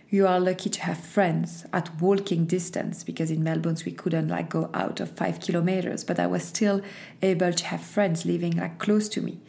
You 0.09 0.25
are 0.25 0.39
lucky 0.39 0.69
to 0.69 0.81
have 0.83 0.99
friends 0.99 1.65
at 1.73 1.99
walking 1.99 2.45
distance 2.45 3.03
because 3.03 3.29
in 3.29 3.43
Melbourne 3.43 3.75
we 3.85 3.91
couldn't 3.91 4.29
like 4.29 4.49
go 4.49 4.69
out 4.73 5.01
of 5.01 5.11
five 5.11 5.41
kilometers, 5.41 6.05
but 6.05 6.17
I 6.17 6.27
was 6.27 6.43
still 6.43 6.81
able 7.21 7.51
to 7.51 7.65
have 7.65 7.81
friends 7.81 8.25
living 8.25 8.55
like 8.55 8.79
close 8.79 9.09
to 9.09 9.21
me. 9.21 9.39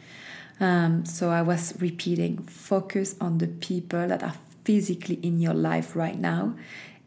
Um, 0.59 1.05
so 1.05 1.29
I 1.29 1.41
was 1.41 1.73
repeating 1.79 2.37
focus 2.43 3.15
on 3.21 3.37
the 3.37 3.47
people 3.47 4.07
that 4.07 4.23
are 4.23 4.35
physically 4.63 5.15
in 5.23 5.39
your 5.39 5.53
life 5.53 5.95
right 5.95 6.19
now 6.19 6.55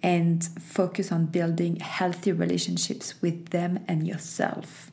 and 0.03 0.43
focus 0.61 1.13
on 1.13 1.27
building 1.27 1.77
healthy 1.77 2.33
relationships 2.33 3.21
with 3.23 3.51
them 3.51 3.79
and 3.87 4.07
yourself. 4.07 4.91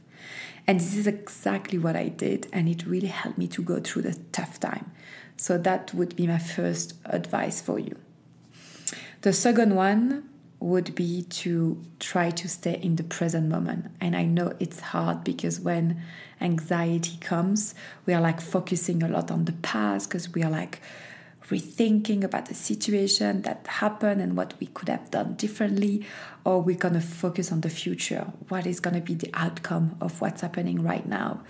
And 0.67 0.79
this 0.79 0.95
is 0.95 1.07
exactly 1.07 1.79
what 1.79 1.95
I 1.95 2.09
did, 2.09 2.47
and 2.53 2.69
it 2.69 2.85
really 2.85 3.07
helped 3.07 3.39
me 3.39 3.47
to 3.47 3.63
go 3.63 3.79
through 3.79 4.03
the 4.03 4.19
tough 4.31 4.59
time. 4.59 4.91
So, 5.35 5.57
that 5.57 5.93
would 5.95 6.15
be 6.15 6.27
my 6.27 6.37
first 6.37 6.93
advice 7.05 7.59
for 7.59 7.79
you. 7.79 7.97
The 9.21 9.33
second 9.33 9.75
one 9.75 10.29
would 10.59 10.93
be 10.93 11.23
to 11.23 11.81
try 11.99 12.29
to 12.29 12.49
stay 12.49 12.79
in 12.81 12.97
the 12.97 13.03
present 13.03 13.47
moment. 13.47 13.87
And 14.01 14.15
I 14.15 14.23
know 14.23 14.53
it's 14.59 14.79
hard 14.79 15.23
because 15.23 15.59
when 15.59 16.01
anxiety 16.41 17.17
comes, 17.21 17.75
we 18.05 18.13
are 18.13 18.21
like 18.21 18.41
focusing 18.41 19.01
a 19.01 19.07
lot 19.07 19.31
on 19.31 19.45
the 19.45 19.53
past 19.53 20.09
because 20.09 20.33
we 20.33 20.43
are 20.43 20.51
like, 20.51 20.81
rethinking 21.49 22.23
about 22.23 22.45
the 22.45 22.53
situation 22.53 23.41
that 23.41 23.65
happened 23.67 24.21
and 24.21 24.37
what 24.37 24.53
we 24.59 24.67
could 24.67 24.89
have 24.89 25.09
done 25.11 25.33
differently, 25.33 26.05
or 26.45 26.61
we're 26.61 26.77
going 26.77 26.93
to 26.93 27.01
focus 27.01 27.51
on 27.51 27.61
the 27.61 27.69
future. 27.69 28.31
What 28.47 28.65
is 28.65 28.79
going 28.79 28.95
to 28.95 29.01
be 29.01 29.15
the 29.15 29.29
outcome 29.33 29.97
of 29.99 30.21
what's 30.21 30.41
happening 30.41 30.83
right 30.83 31.07
now? 31.07 31.41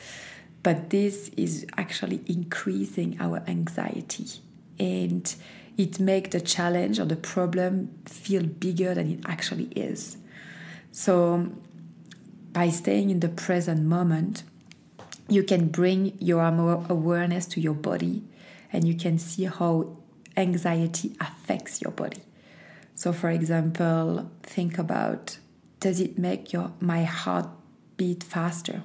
But 0.63 0.89
this 0.89 1.29
is 1.37 1.65
actually 1.77 2.21
increasing 2.25 3.17
our 3.19 3.43
anxiety 3.47 4.27
and 4.79 5.33
it 5.79 5.97
makes 5.97 6.31
the 6.31 6.41
challenge 6.41 6.99
or 6.99 7.05
the 7.05 7.15
problem 7.15 7.89
feel 8.05 8.43
bigger 8.43 8.93
than 8.93 9.09
it 9.09 9.21
actually 9.25 9.69
is. 9.77 10.17
So, 10.91 11.53
by 12.51 12.69
staying 12.69 13.09
in 13.11 13.21
the 13.21 13.29
present 13.29 13.83
moment, 13.83 14.43
you 15.29 15.41
can 15.41 15.69
bring 15.69 16.17
your 16.19 16.43
awareness 16.43 17.45
to 17.45 17.61
your 17.61 17.75
body 17.75 18.23
and 18.73 18.85
you 18.85 18.93
can 18.93 19.17
see 19.17 19.45
how 19.45 19.95
anxiety 20.35 21.15
affects 21.21 21.81
your 21.81 21.91
body. 21.91 22.23
So, 22.95 23.13
for 23.13 23.29
example, 23.29 24.29
think 24.43 24.77
about 24.77 25.37
does 25.79 26.01
it 26.01 26.17
make 26.17 26.51
your 26.51 26.73
my 26.81 27.05
heart 27.05 27.47
beat 27.95 28.21
faster? 28.21 28.83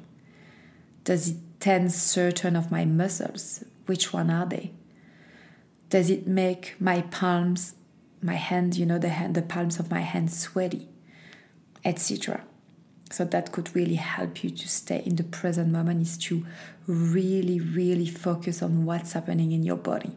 Does 1.02 1.30
it 1.30 1.36
tense 1.58 1.96
certain 1.96 2.54
of 2.54 2.70
my 2.70 2.84
muscles? 2.84 3.64
Which 3.86 4.12
one 4.12 4.30
are 4.30 4.46
they? 4.46 4.70
Does 5.94 6.10
it 6.10 6.26
make 6.26 6.74
my 6.80 7.02
palms, 7.02 7.76
my 8.20 8.34
hand, 8.34 8.76
you 8.76 8.84
know, 8.84 8.98
the 8.98 9.10
hand, 9.10 9.36
the 9.36 9.42
palms 9.42 9.78
of 9.78 9.92
my 9.92 10.00
hands 10.00 10.36
sweaty, 10.36 10.88
etc. 11.84 12.42
So 13.12 13.24
that 13.26 13.52
could 13.52 13.76
really 13.76 13.94
help 13.94 14.42
you 14.42 14.50
to 14.50 14.68
stay 14.68 15.04
in 15.06 15.14
the 15.14 15.22
present 15.22 15.70
moment 15.70 16.02
is 16.02 16.18
to 16.26 16.44
really, 16.88 17.60
really 17.60 18.08
focus 18.08 18.60
on 18.60 18.84
what's 18.84 19.12
happening 19.12 19.52
in 19.52 19.62
your 19.62 19.76
body. 19.76 20.10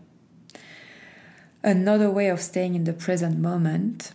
Another 1.62 2.10
way 2.10 2.30
of 2.30 2.42
staying 2.42 2.74
in 2.74 2.86
the 2.86 2.94
present 2.94 3.38
moment 3.38 4.14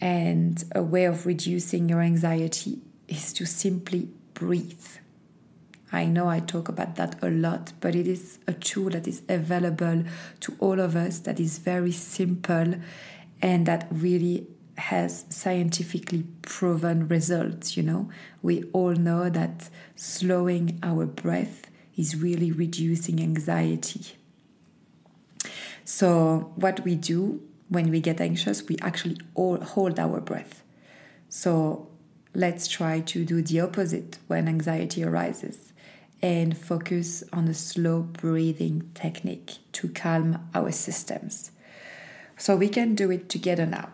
and 0.00 0.64
a 0.74 0.82
way 0.82 1.04
of 1.04 1.26
reducing 1.26 1.86
your 1.86 2.00
anxiety 2.00 2.78
is 3.08 3.34
to 3.34 3.44
simply 3.44 4.08
breathe. 4.32 4.86
I 5.94 6.06
know 6.06 6.28
I 6.28 6.40
talk 6.40 6.68
about 6.68 6.96
that 6.96 7.22
a 7.22 7.30
lot, 7.30 7.72
but 7.80 7.94
it 7.94 8.08
is 8.08 8.40
a 8.48 8.52
tool 8.52 8.90
that 8.90 9.06
is 9.06 9.22
available 9.28 10.02
to 10.40 10.56
all 10.58 10.80
of 10.80 10.96
us 10.96 11.20
that 11.20 11.38
is 11.38 11.58
very 11.58 11.92
simple 11.92 12.74
and 13.40 13.66
that 13.66 13.86
really 13.92 14.48
has 14.76 15.24
scientifically 15.28 16.26
proven 16.42 17.06
results. 17.06 17.76
You 17.76 17.84
know, 17.84 18.10
we 18.42 18.64
all 18.72 18.94
know 18.94 19.30
that 19.30 19.70
slowing 19.94 20.80
our 20.82 21.06
breath 21.06 21.70
is 21.96 22.16
really 22.16 22.50
reducing 22.50 23.22
anxiety. 23.22 24.16
So, 25.84 26.52
what 26.56 26.80
we 26.80 26.96
do 26.96 27.40
when 27.68 27.90
we 27.90 28.00
get 28.00 28.20
anxious, 28.20 28.66
we 28.66 28.76
actually 28.82 29.18
all 29.34 29.60
hold 29.60 30.00
our 30.00 30.20
breath. 30.20 30.64
So, 31.28 31.88
let's 32.34 32.66
try 32.66 32.98
to 33.00 33.24
do 33.24 33.42
the 33.42 33.60
opposite 33.60 34.18
when 34.26 34.48
anxiety 34.48 35.04
arises 35.04 35.73
and 36.24 36.56
focus 36.56 37.22
on 37.32 37.46
a 37.48 37.54
slow 37.54 38.00
breathing 38.00 38.90
technique 38.94 39.58
to 39.72 39.88
calm 39.88 40.48
our 40.54 40.72
systems. 40.72 41.50
So, 42.38 42.56
we 42.56 42.68
can 42.68 42.94
do 42.94 43.10
it 43.10 43.28
together 43.28 43.66
now 43.66 43.90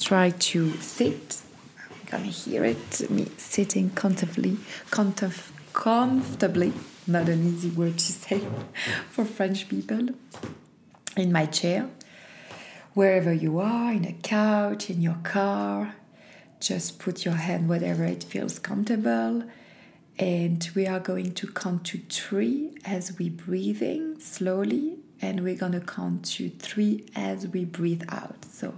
try 0.00 0.30
to 0.30 0.72
sit. 0.78 1.40
I'm 1.88 2.10
gonna 2.10 2.24
hear 2.24 2.64
it. 2.64 3.10
Me 3.10 3.26
sitting 3.36 3.90
comfortably, 3.90 4.58
comf- 4.90 5.50
comfortably. 5.72 6.72
Not 7.06 7.28
an 7.28 7.46
easy 7.46 7.70
word 7.70 7.98
to 7.98 8.12
say 8.12 8.42
for 9.10 9.24
French 9.24 9.68
people. 9.68 10.08
In 11.16 11.32
my 11.32 11.46
chair, 11.46 11.88
wherever 12.94 13.32
you 13.32 13.58
are, 13.58 13.92
in 13.92 14.04
a 14.04 14.12
couch, 14.12 14.90
in 14.90 15.02
your 15.02 15.18
car, 15.22 15.94
just 16.60 16.98
put 16.98 17.24
your 17.24 17.34
hand 17.34 17.68
wherever 17.68 18.04
it 18.04 18.22
feels 18.22 18.58
comfortable. 18.58 19.44
And 20.20 20.68
we 20.74 20.86
are 20.86 21.00
going 21.00 21.32
to 21.32 21.46
count 21.46 21.84
to 21.86 21.98
three 22.10 22.74
as 22.84 23.16
we 23.18 23.30
breathing 23.30 24.20
slowly, 24.20 24.98
and 25.22 25.40
we're 25.42 25.56
gonna 25.56 25.80
count 25.80 26.26
to 26.36 26.50
three 26.50 27.06
as 27.16 27.48
we 27.48 27.64
breathe 27.64 28.02
out. 28.10 28.44
So 28.44 28.74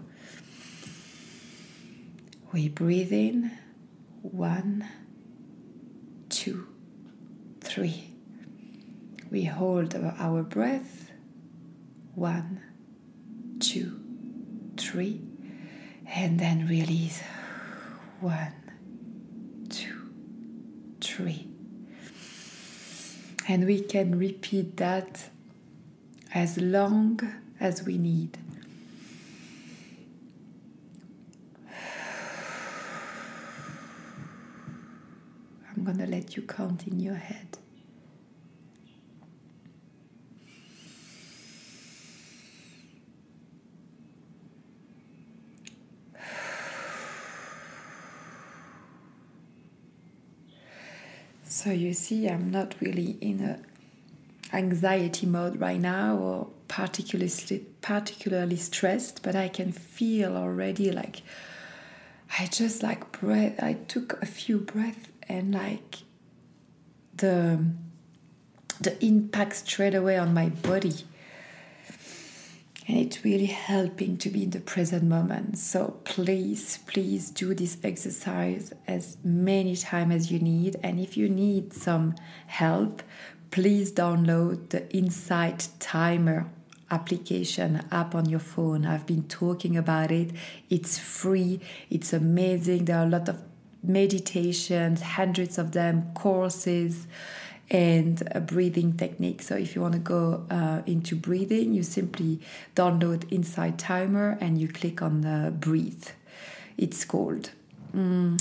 we 2.52 2.68
breathe 2.68 3.12
in 3.12 3.50
one, 4.22 4.86
two, 6.28 6.68
three. 7.60 8.14
We 9.28 9.42
hold 9.42 9.96
our 9.96 10.44
breath 10.44 11.10
one, 12.14 12.60
two, 13.58 13.98
three, 14.76 15.22
and 16.06 16.38
then 16.38 16.68
release 16.68 17.20
one, 18.20 18.52
three. 21.12 21.46
And 23.48 23.66
we 23.66 23.80
can 23.80 24.18
repeat 24.18 24.78
that 24.78 25.28
as 26.32 26.56
long 26.56 27.20
as 27.60 27.82
we 27.82 27.98
need. 27.98 28.38
I'm 35.76 35.84
going 35.84 35.98
to 35.98 36.06
let 36.06 36.34
you 36.36 36.42
count 36.44 36.86
in 36.86 36.98
your 36.98 37.16
head. 37.16 37.58
So 51.62 51.70
you 51.70 51.94
see, 51.94 52.28
I'm 52.28 52.50
not 52.50 52.74
really 52.80 53.16
in 53.20 53.38
a 53.38 53.60
anxiety 54.52 55.26
mode 55.26 55.60
right 55.60 55.78
now 55.78 56.16
or 56.16 56.48
particularly 56.66 57.30
particularly 57.80 58.56
stressed, 58.56 59.22
but 59.22 59.36
I 59.36 59.46
can 59.46 59.70
feel 59.70 60.36
already 60.36 60.90
like 60.90 61.22
I 62.36 62.46
just 62.46 62.82
like 62.82 63.12
breath. 63.12 63.62
I 63.62 63.74
took 63.74 64.20
a 64.20 64.26
few 64.26 64.58
breaths 64.58 65.08
and 65.28 65.54
like 65.54 65.98
the 67.14 67.64
the 68.80 69.04
impact 69.04 69.54
straight 69.54 69.94
away 69.94 70.18
on 70.18 70.34
my 70.34 70.48
body 70.48 71.04
and 72.88 72.98
it's 72.98 73.24
really 73.24 73.46
helping 73.46 74.16
to 74.18 74.28
be 74.28 74.42
in 74.44 74.50
the 74.50 74.60
present 74.60 75.04
moment. 75.04 75.58
So 75.58 76.00
please 76.04 76.78
please 76.86 77.30
do 77.30 77.54
this 77.54 77.78
exercise 77.84 78.72
as 78.86 79.16
many 79.22 79.76
times 79.76 80.14
as 80.14 80.32
you 80.32 80.38
need. 80.38 80.76
And 80.82 80.98
if 80.98 81.16
you 81.16 81.28
need 81.28 81.72
some 81.72 82.14
help 82.46 83.02
please 83.52 83.92
download 83.92 84.70
the 84.70 84.90
insight 84.96 85.68
timer 85.78 86.50
application 86.90 87.82
app 87.92 88.14
on 88.14 88.28
your 88.28 88.40
phone. 88.40 88.86
I've 88.86 89.06
been 89.06 89.24
talking 89.24 89.76
about 89.76 90.10
it. 90.10 90.30
It's 90.70 90.98
free. 90.98 91.60
It's 91.90 92.14
amazing. 92.14 92.86
There 92.86 92.96
are 92.96 93.04
a 93.04 93.08
lot 93.08 93.28
of 93.28 93.40
meditations, 93.82 95.02
hundreds 95.02 95.58
of 95.58 95.72
them, 95.72 96.12
courses, 96.14 97.06
and 97.70 98.22
a 98.32 98.40
breathing 98.40 98.96
technique. 98.96 99.42
So 99.42 99.56
if 99.56 99.74
you 99.74 99.80
want 99.80 99.94
to 99.94 100.00
go 100.00 100.44
uh, 100.50 100.82
into 100.86 101.16
breathing, 101.16 101.72
you 101.72 101.82
simply 101.82 102.40
download 102.76 103.30
Insight 103.32 103.78
Timer 103.78 104.36
and 104.40 104.60
you 104.60 104.68
click 104.68 105.00
on 105.02 105.22
the 105.22 105.50
breathe. 105.50 106.08
It's 106.76 107.04
called. 107.04 107.50
Mm. 107.94 108.40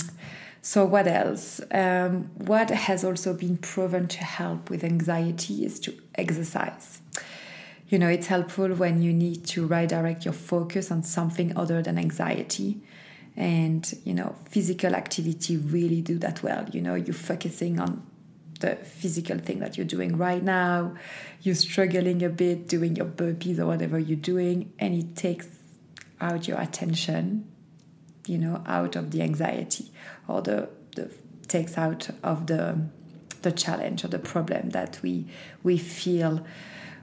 So, 0.64 0.84
what 0.84 1.08
else? 1.08 1.60
Um, 1.72 2.30
what 2.36 2.70
has 2.70 3.04
also 3.04 3.34
been 3.34 3.56
proven 3.56 4.06
to 4.06 4.18
help 4.18 4.70
with 4.70 4.84
anxiety 4.84 5.64
is 5.64 5.80
to 5.80 5.94
exercise. 6.14 7.00
You 7.88 7.98
know, 7.98 8.08
it's 8.08 8.28
helpful 8.28 8.68
when 8.68 9.02
you 9.02 9.12
need 9.12 9.44
to 9.48 9.66
redirect 9.66 10.24
your 10.24 10.32
focus 10.32 10.92
on 10.92 11.02
something 11.02 11.54
other 11.56 11.82
than 11.82 11.98
anxiety. 11.98 12.80
And, 13.36 13.92
you 14.04 14.14
know, 14.14 14.36
physical 14.48 14.94
activity 14.94 15.56
really 15.56 16.00
do 16.00 16.16
that 16.18 16.42
well. 16.42 16.66
You 16.70 16.80
know, 16.80 16.94
you're 16.94 17.12
focusing 17.12 17.80
on 17.80 18.06
the 18.62 18.76
physical 18.76 19.38
thing 19.38 19.58
that 19.58 19.76
you're 19.76 19.86
doing 19.86 20.16
right 20.16 20.42
now. 20.42 20.94
You're 21.42 21.54
struggling 21.54 22.22
a 22.22 22.28
bit 22.30 22.68
doing 22.68 22.96
your 22.96 23.06
burpees 23.06 23.58
or 23.58 23.66
whatever 23.66 23.98
you're 23.98 24.16
doing, 24.16 24.72
and 24.78 24.94
it 24.94 25.14
takes 25.14 25.48
out 26.20 26.48
your 26.48 26.58
attention, 26.58 27.50
you 28.26 28.38
know, 28.38 28.62
out 28.66 28.96
of 28.96 29.10
the 29.10 29.22
anxiety 29.22 29.92
or 30.26 30.40
the, 30.40 30.68
the 30.96 31.10
takes 31.46 31.76
out 31.76 32.08
of 32.22 32.46
the 32.46 32.80
the 33.42 33.52
challenge 33.52 34.04
or 34.04 34.08
the 34.08 34.18
problem 34.18 34.70
that 34.70 35.00
we 35.02 35.26
we 35.62 35.76
feel 35.76 36.46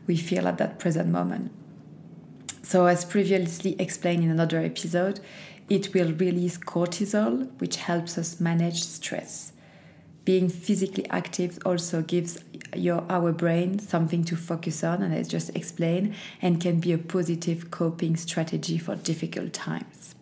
we 0.07 0.15
feel 0.15 0.47
at 0.47 0.57
that 0.57 0.79
present 0.79 1.09
moment. 1.09 1.51
So 2.63 2.85
as 2.85 3.03
previously 3.03 3.75
explained 3.79 4.23
in 4.23 4.29
another 4.29 4.59
episode, 4.59 5.19
it 5.69 5.93
will 5.93 6.13
release 6.13 6.57
cortisol, 6.57 7.49
which 7.59 7.77
helps 7.77 8.17
us 8.17 8.39
manage 8.39 8.83
stress 8.83 9.53
being 10.29 10.47
physically 10.47 11.09
active 11.09 11.57
also 11.65 12.03
gives 12.03 12.37
your 12.75 13.03
our 13.09 13.31
brain 13.31 13.79
something 13.79 14.23
to 14.23 14.35
focus 14.35 14.83
on 14.83 15.01
and 15.01 15.11
I 15.11 15.23
just 15.23 15.49
explained 15.55 16.13
and 16.39 16.61
can 16.61 16.79
be 16.79 16.91
a 16.93 16.99
positive 16.99 17.71
coping 17.71 18.15
strategy 18.15 18.77
for 18.77 18.95
difficult 18.95 19.53
times. 19.53 20.13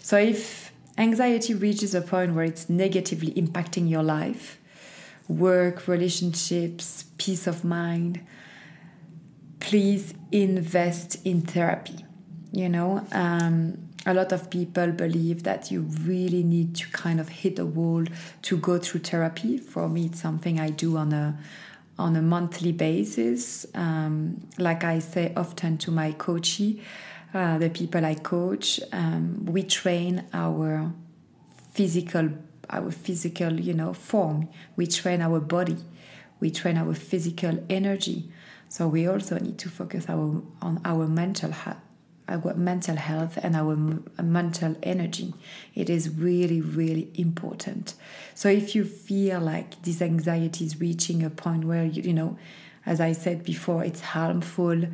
So 0.00 0.16
if 0.16 0.72
anxiety 0.98 1.54
reaches 1.54 1.94
a 1.94 2.00
point 2.00 2.34
where 2.34 2.44
it's 2.44 2.68
negatively 2.68 3.30
impacting 3.34 3.88
your 3.88 4.02
life, 4.02 4.58
work, 5.28 5.86
relationships, 5.86 7.04
peace 7.18 7.46
of 7.46 7.64
mind, 7.64 8.26
please 9.60 10.14
invest 10.32 11.24
in 11.24 11.42
therapy. 11.42 12.04
You 12.50 12.68
know, 12.68 13.06
um, 13.12 13.91
a 14.04 14.14
lot 14.14 14.32
of 14.32 14.50
people 14.50 14.88
believe 14.88 15.44
that 15.44 15.70
you 15.70 15.82
really 15.82 16.42
need 16.42 16.74
to 16.74 16.88
kind 16.90 17.20
of 17.20 17.28
hit 17.28 17.58
a 17.58 17.66
wall 17.66 18.04
to 18.42 18.56
go 18.56 18.78
through 18.78 19.00
therapy. 19.00 19.58
For 19.58 19.88
me, 19.88 20.06
it's 20.06 20.20
something 20.20 20.58
I 20.58 20.70
do 20.70 20.96
on 20.96 21.12
a 21.12 21.38
on 21.98 22.16
a 22.16 22.22
monthly 22.22 22.72
basis. 22.72 23.66
Um, 23.74 24.48
like 24.58 24.82
I 24.82 24.98
say 24.98 25.32
often 25.36 25.78
to 25.78 25.90
my 25.90 26.12
coachee, 26.12 26.82
uh, 27.32 27.58
the 27.58 27.70
people 27.70 28.04
I 28.04 28.14
coach, 28.14 28.80
um, 28.92 29.44
we 29.46 29.62
train 29.62 30.24
our 30.32 30.92
physical 31.72 32.30
our 32.70 32.90
physical 32.90 33.60
you 33.60 33.74
know 33.74 33.92
form. 33.92 34.48
We 34.74 34.86
train 34.86 35.20
our 35.22 35.38
body. 35.38 35.78
We 36.40 36.50
train 36.50 36.76
our 36.76 36.94
physical 36.94 37.64
energy. 37.70 38.30
So 38.68 38.88
we 38.88 39.06
also 39.06 39.38
need 39.38 39.58
to 39.58 39.68
focus 39.68 40.06
our 40.08 40.42
on 40.60 40.80
our 40.84 41.06
mental 41.06 41.52
health 41.52 41.78
our 42.28 42.54
mental 42.54 42.96
health 42.96 43.38
and 43.42 43.56
our 43.56 43.76
mental 44.22 44.76
energy. 44.82 45.34
It 45.74 45.90
is 45.90 46.08
really, 46.08 46.60
really 46.60 47.10
important. 47.14 47.94
So 48.34 48.48
if 48.48 48.74
you 48.74 48.84
feel 48.84 49.40
like 49.40 49.82
this 49.82 50.00
anxiety 50.00 50.64
is 50.64 50.80
reaching 50.80 51.22
a 51.22 51.30
point 51.30 51.64
where 51.64 51.84
you, 51.84 52.02
you 52.02 52.12
know, 52.12 52.38
as 52.86 53.00
I 53.00 53.12
said 53.12 53.44
before, 53.44 53.84
it's 53.84 54.00
harmful, 54.00 54.84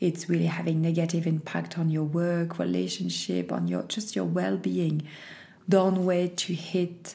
it's 0.00 0.28
really 0.28 0.46
having 0.46 0.82
negative 0.82 1.26
impact 1.26 1.78
on 1.78 1.90
your 1.90 2.04
work, 2.04 2.58
relationship, 2.58 3.52
on 3.52 3.68
your 3.68 3.82
just 3.84 4.14
your 4.14 4.24
well-being. 4.24 5.02
Don't 5.68 6.04
wait 6.04 6.36
to 6.38 6.54
hit 6.54 7.14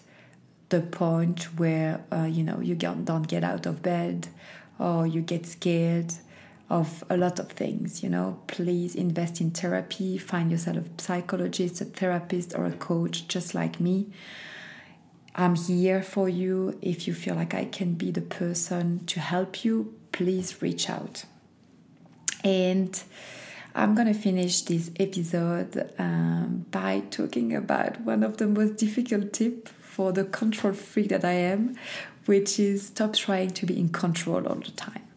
the 0.69 0.81
point 0.81 1.43
where 1.57 2.03
uh, 2.11 2.23
you 2.29 2.43
know 2.43 2.59
you 2.59 2.75
don't 2.75 3.27
get 3.27 3.43
out 3.43 3.65
of 3.65 3.81
bed 3.81 4.27
or 4.77 5.05
you 5.05 5.21
get 5.21 5.45
scared 5.45 6.13
of 6.69 7.03
a 7.09 7.17
lot 7.17 7.39
of 7.39 7.49
things 7.51 8.03
you 8.03 8.09
know? 8.09 8.39
Please 8.47 8.95
invest 8.95 9.41
in 9.41 9.51
therapy 9.51 10.17
find 10.17 10.51
yourself 10.51 10.77
a 10.77 11.01
psychologist 11.01 11.81
a 11.81 11.85
therapist 11.85 12.53
or 12.55 12.65
a 12.65 12.71
coach 12.71 13.27
just 13.27 13.53
like 13.53 13.79
me. 13.79 14.07
I'm 15.35 15.55
here 15.55 16.01
for 16.01 16.27
you. 16.27 16.77
If 16.81 17.07
you 17.07 17.13
feel 17.13 17.35
like 17.35 17.53
i 17.53 17.65
can 17.65 17.93
be 17.93 18.11
the 18.11 18.21
person 18.21 19.05
to 19.05 19.19
help 19.19 19.63
you 19.63 19.93
please 20.11 20.61
reach 20.61 20.89
out. 20.89 21.25
And 22.43 23.01
i'm 23.75 23.95
to 23.95 24.13
finish 24.13 24.61
this 24.61 24.91
episode 24.99 25.91
um, 25.99 26.65
by 26.71 27.01
talking 27.11 27.55
about 27.55 28.01
one 28.01 28.23
of 28.23 28.37
the 28.37 28.47
most 28.47 28.77
difficult 28.77 29.31
tips 29.33 29.71
for 29.79 30.11
the 30.11 30.23
control 30.23 30.73
freak 30.73 31.09
that 31.09 31.23
i 31.23 31.33
am 31.33 31.75
which 32.25 32.59
is 32.59 32.87
stop 32.87 33.13
trying 33.13 33.49
to 33.49 33.65
be 33.65 33.79
in 33.79 33.89
control 33.89 34.47
all 34.47 34.55
the 34.55 34.71
time 34.71 35.08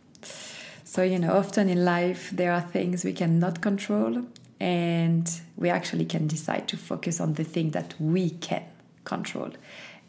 so, 0.93 1.03
you 1.03 1.19
know, 1.19 1.33
often 1.33 1.71
in 1.71 1.87
life 1.87 2.29
there 2.33 2.53
are 2.53 2.61
things 2.61 3.03
we 3.03 3.15
cannot 3.15 3.63
control, 3.63 4.27
and 4.61 5.41
we 5.57 5.71
actually 5.71 6.05
can 6.05 6.27
decide 6.27 6.69
to 6.69 6.77
focus 6.77 7.19
on 7.19 7.33
the 7.33 7.45
thing 7.45 7.71
that 7.71 7.95
we 7.99 8.29
can 8.29 8.65
control 9.05 9.53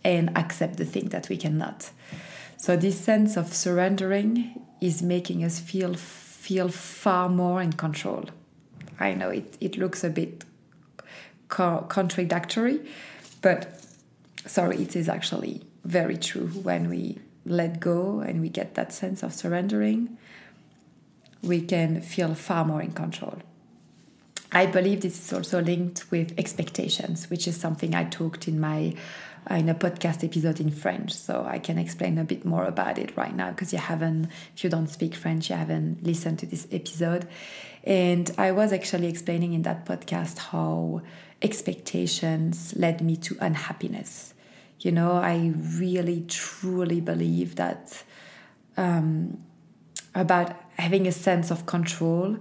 and 0.04 0.38
accept 0.38 0.76
the 0.76 0.84
thing 0.84 1.08
that 1.08 1.30
we 1.30 1.38
cannot. 1.38 1.90
So, 2.58 2.76
this 2.76 3.00
sense 3.00 3.38
of 3.38 3.54
surrendering 3.54 4.60
is 4.82 5.02
making 5.02 5.46
us 5.46 5.58
feel 5.58 5.94
feel 5.94 6.68
far 6.68 7.30
more 7.30 7.62
in 7.62 7.72
control. 7.72 8.26
I 9.00 9.14
know 9.14 9.30
it, 9.30 9.56
it 9.62 9.78
looks 9.78 10.04
a 10.04 10.10
bit 10.10 10.44
co- 11.48 11.86
contradictory, 11.88 12.82
but 13.42 13.82
sorry, 14.46 14.82
it 14.82 14.98
is 14.98 15.08
actually 15.08 15.62
very 15.86 16.18
true 16.18 16.48
when 16.48 16.90
we 16.90 17.20
let 17.46 17.80
go 17.80 18.20
and 18.20 18.42
we 18.42 18.50
get 18.50 18.76
that 18.76 18.92
sense 18.92 19.24
of 19.24 19.34
surrendering 19.34 20.18
we 21.44 21.62
can 21.62 22.02
feel 22.02 22.34
far 22.34 22.66
more 22.66 22.82
in 22.82 22.92
control. 22.92 23.38
I 24.52 24.68
believe 24.68 25.02
this 25.02 25.20
is 25.20 25.34
also 25.34 25.62
linked 25.62 26.10
with 26.12 26.38
expectations, 26.38 27.30
which 27.30 27.48
is 27.48 27.60
something 27.60 27.96
I 27.96 28.06
talked 28.06 28.48
in 28.48 28.60
my 28.60 28.96
in 29.50 29.68
a 29.68 29.76
podcast 29.76 30.24
episode 30.24 30.60
in 30.60 30.72
French. 30.72 31.14
So 31.14 31.46
I 31.46 31.60
can 31.60 31.78
explain 31.78 32.18
a 32.18 32.24
bit 32.24 32.46
more 32.46 32.66
about 32.66 32.98
it 32.98 33.16
right 33.18 33.36
now 33.36 33.50
because 33.50 33.74
you 33.74 33.80
haven't, 33.80 34.30
if 34.56 34.64
you 34.64 34.70
don't 34.70 34.88
speak 34.88 35.16
French, 35.16 35.50
you 35.50 35.56
haven't 35.56 36.04
listened 36.04 36.40
to 36.40 36.46
this 36.46 36.68
episode. 36.72 37.28
And 37.84 38.32
I 38.38 38.52
was 38.52 38.72
actually 38.72 39.08
explaining 39.08 39.54
in 39.54 39.64
that 39.64 39.86
podcast 39.86 40.38
how 40.38 41.02
expectations 41.42 42.74
led 42.78 43.02
me 43.02 43.18
to 43.18 43.38
unhappiness. 43.42 44.34
You 44.80 44.92
know, 44.92 45.14
I 45.14 45.54
really 45.78 46.26
truly 46.28 47.02
believe 47.02 47.56
that 47.56 48.04
um, 48.78 49.44
about 50.16 50.56
having 50.78 51.08
a 51.08 51.12
sense 51.12 51.52
of 51.52 51.66
control. 51.66 52.38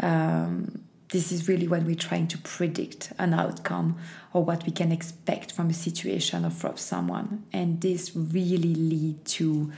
Um, 0.00 0.84
this 1.10 1.32
is 1.32 1.48
really 1.48 1.66
when 1.66 1.86
we're 1.86 1.94
trying 1.94 2.28
to 2.28 2.38
predict 2.38 3.12
an 3.18 3.32
outcome 3.32 3.96
or 4.32 4.44
what 4.44 4.66
we 4.66 4.72
can 4.72 4.92
expect 4.92 5.52
from 5.52 5.70
a 5.70 5.74
situation 5.74 6.44
or 6.44 6.50
from 6.50 6.76
someone. 6.76 7.44
And 7.52 7.80
this 7.80 8.14
really 8.14 8.74
lead 8.74 9.24
to 9.24 9.72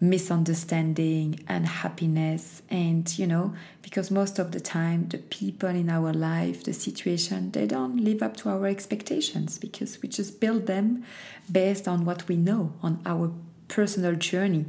misunderstanding 0.00 1.40
and 1.48 1.66
happiness 1.66 2.62
and 2.68 3.16
you 3.18 3.26
know 3.26 3.54
because 3.80 4.10
most 4.10 4.38
of 4.38 4.50
the 4.52 4.60
time 4.60 5.08
the 5.08 5.18
people 5.18 5.68
in 5.68 5.88
our 5.88 6.12
life 6.12 6.64
the 6.64 6.72
situation 6.72 7.50
they 7.52 7.66
don't 7.66 7.96
live 7.96 8.22
up 8.22 8.36
to 8.36 8.48
our 8.48 8.66
expectations 8.66 9.56
because 9.58 10.02
we 10.02 10.08
just 10.08 10.40
build 10.40 10.66
them 10.66 11.04
based 11.50 11.86
on 11.86 12.04
what 12.04 12.26
we 12.28 12.36
know 12.36 12.72
on 12.82 13.00
our 13.06 13.32
personal 13.68 14.14
journey 14.14 14.66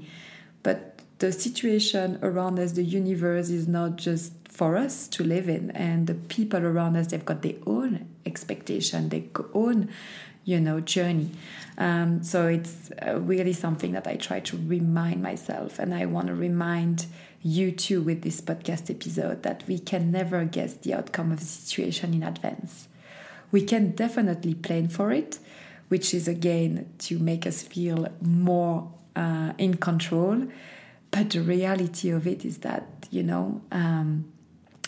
but 0.64 0.95
the 1.20 1.32
situation 1.32 2.20
around 2.22 2.60
us, 2.60 2.74
the 2.74 2.84
universe 2.84 3.50
is 3.50 3.68
not 3.68 3.96
just 3.96 4.34
for 4.50 4.78
us 4.78 5.08
to 5.10 5.24
live 5.24 5.50
in, 5.50 5.72
and 5.72 6.08
the 6.08 6.14
people 6.14 6.66
around 6.66 6.96
us, 6.96 7.08
they've 7.08 7.26
got 7.26 7.42
their 7.42 7.56
own 7.66 8.08
expectation, 8.26 9.10
their 9.10 9.24
own, 9.54 9.90
you 10.44 10.60
know, 10.60 10.80
journey. 10.80 11.32
Um, 11.78 12.24
so 12.24 12.48
it's 12.48 12.92
uh, 13.06 13.20
really 13.20 13.54
something 13.54 13.92
that 13.94 14.08
I 14.08 14.16
try 14.16 14.40
to 14.42 14.58
remind 14.58 15.22
myself, 15.22 15.80
and 15.80 15.94
I 15.94 16.06
want 16.06 16.28
to 16.28 16.36
remind 16.36 17.06
you 17.42 17.72
too 17.72 18.02
with 18.02 18.24
this 18.24 18.42
podcast 18.42 18.90
episode 18.90 19.44
that 19.44 19.64
we 19.68 19.78
can 19.78 20.12
never 20.12 20.44
guess 20.46 20.74
the 20.74 20.94
outcome 20.94 21.32
of 21.32 21.40
the 21.40 21.46
situation 21.46 22.14
in 22.14 22.24
advance. 22.24 22.88
We 23.52 23.62
can 23.62 23.92
definitely 23.92 24.56
plan 24.56 24.88
for 24.88 25.12
it, 25.12 25.40
which 25.88 26.14
is 26.14 26.28
again 26.28 26.90
to 27.00 27.20
make 27.20 27.46
us 27.46 27.62
feel 27.62 28.08
more 28.22 28.92
uh, 29.16 29.54
in 29.58 29.78
control 29.78 30.48
but 31.12 31.30
the 31.30 31.42
reality 31.42 32.10
of 32.10 32.28
it 32.28 32.46
is 32.46 32.60
that 32.60 33.08
you 33.12 33.24
know 33.24 33.62
um, 33.72 34.26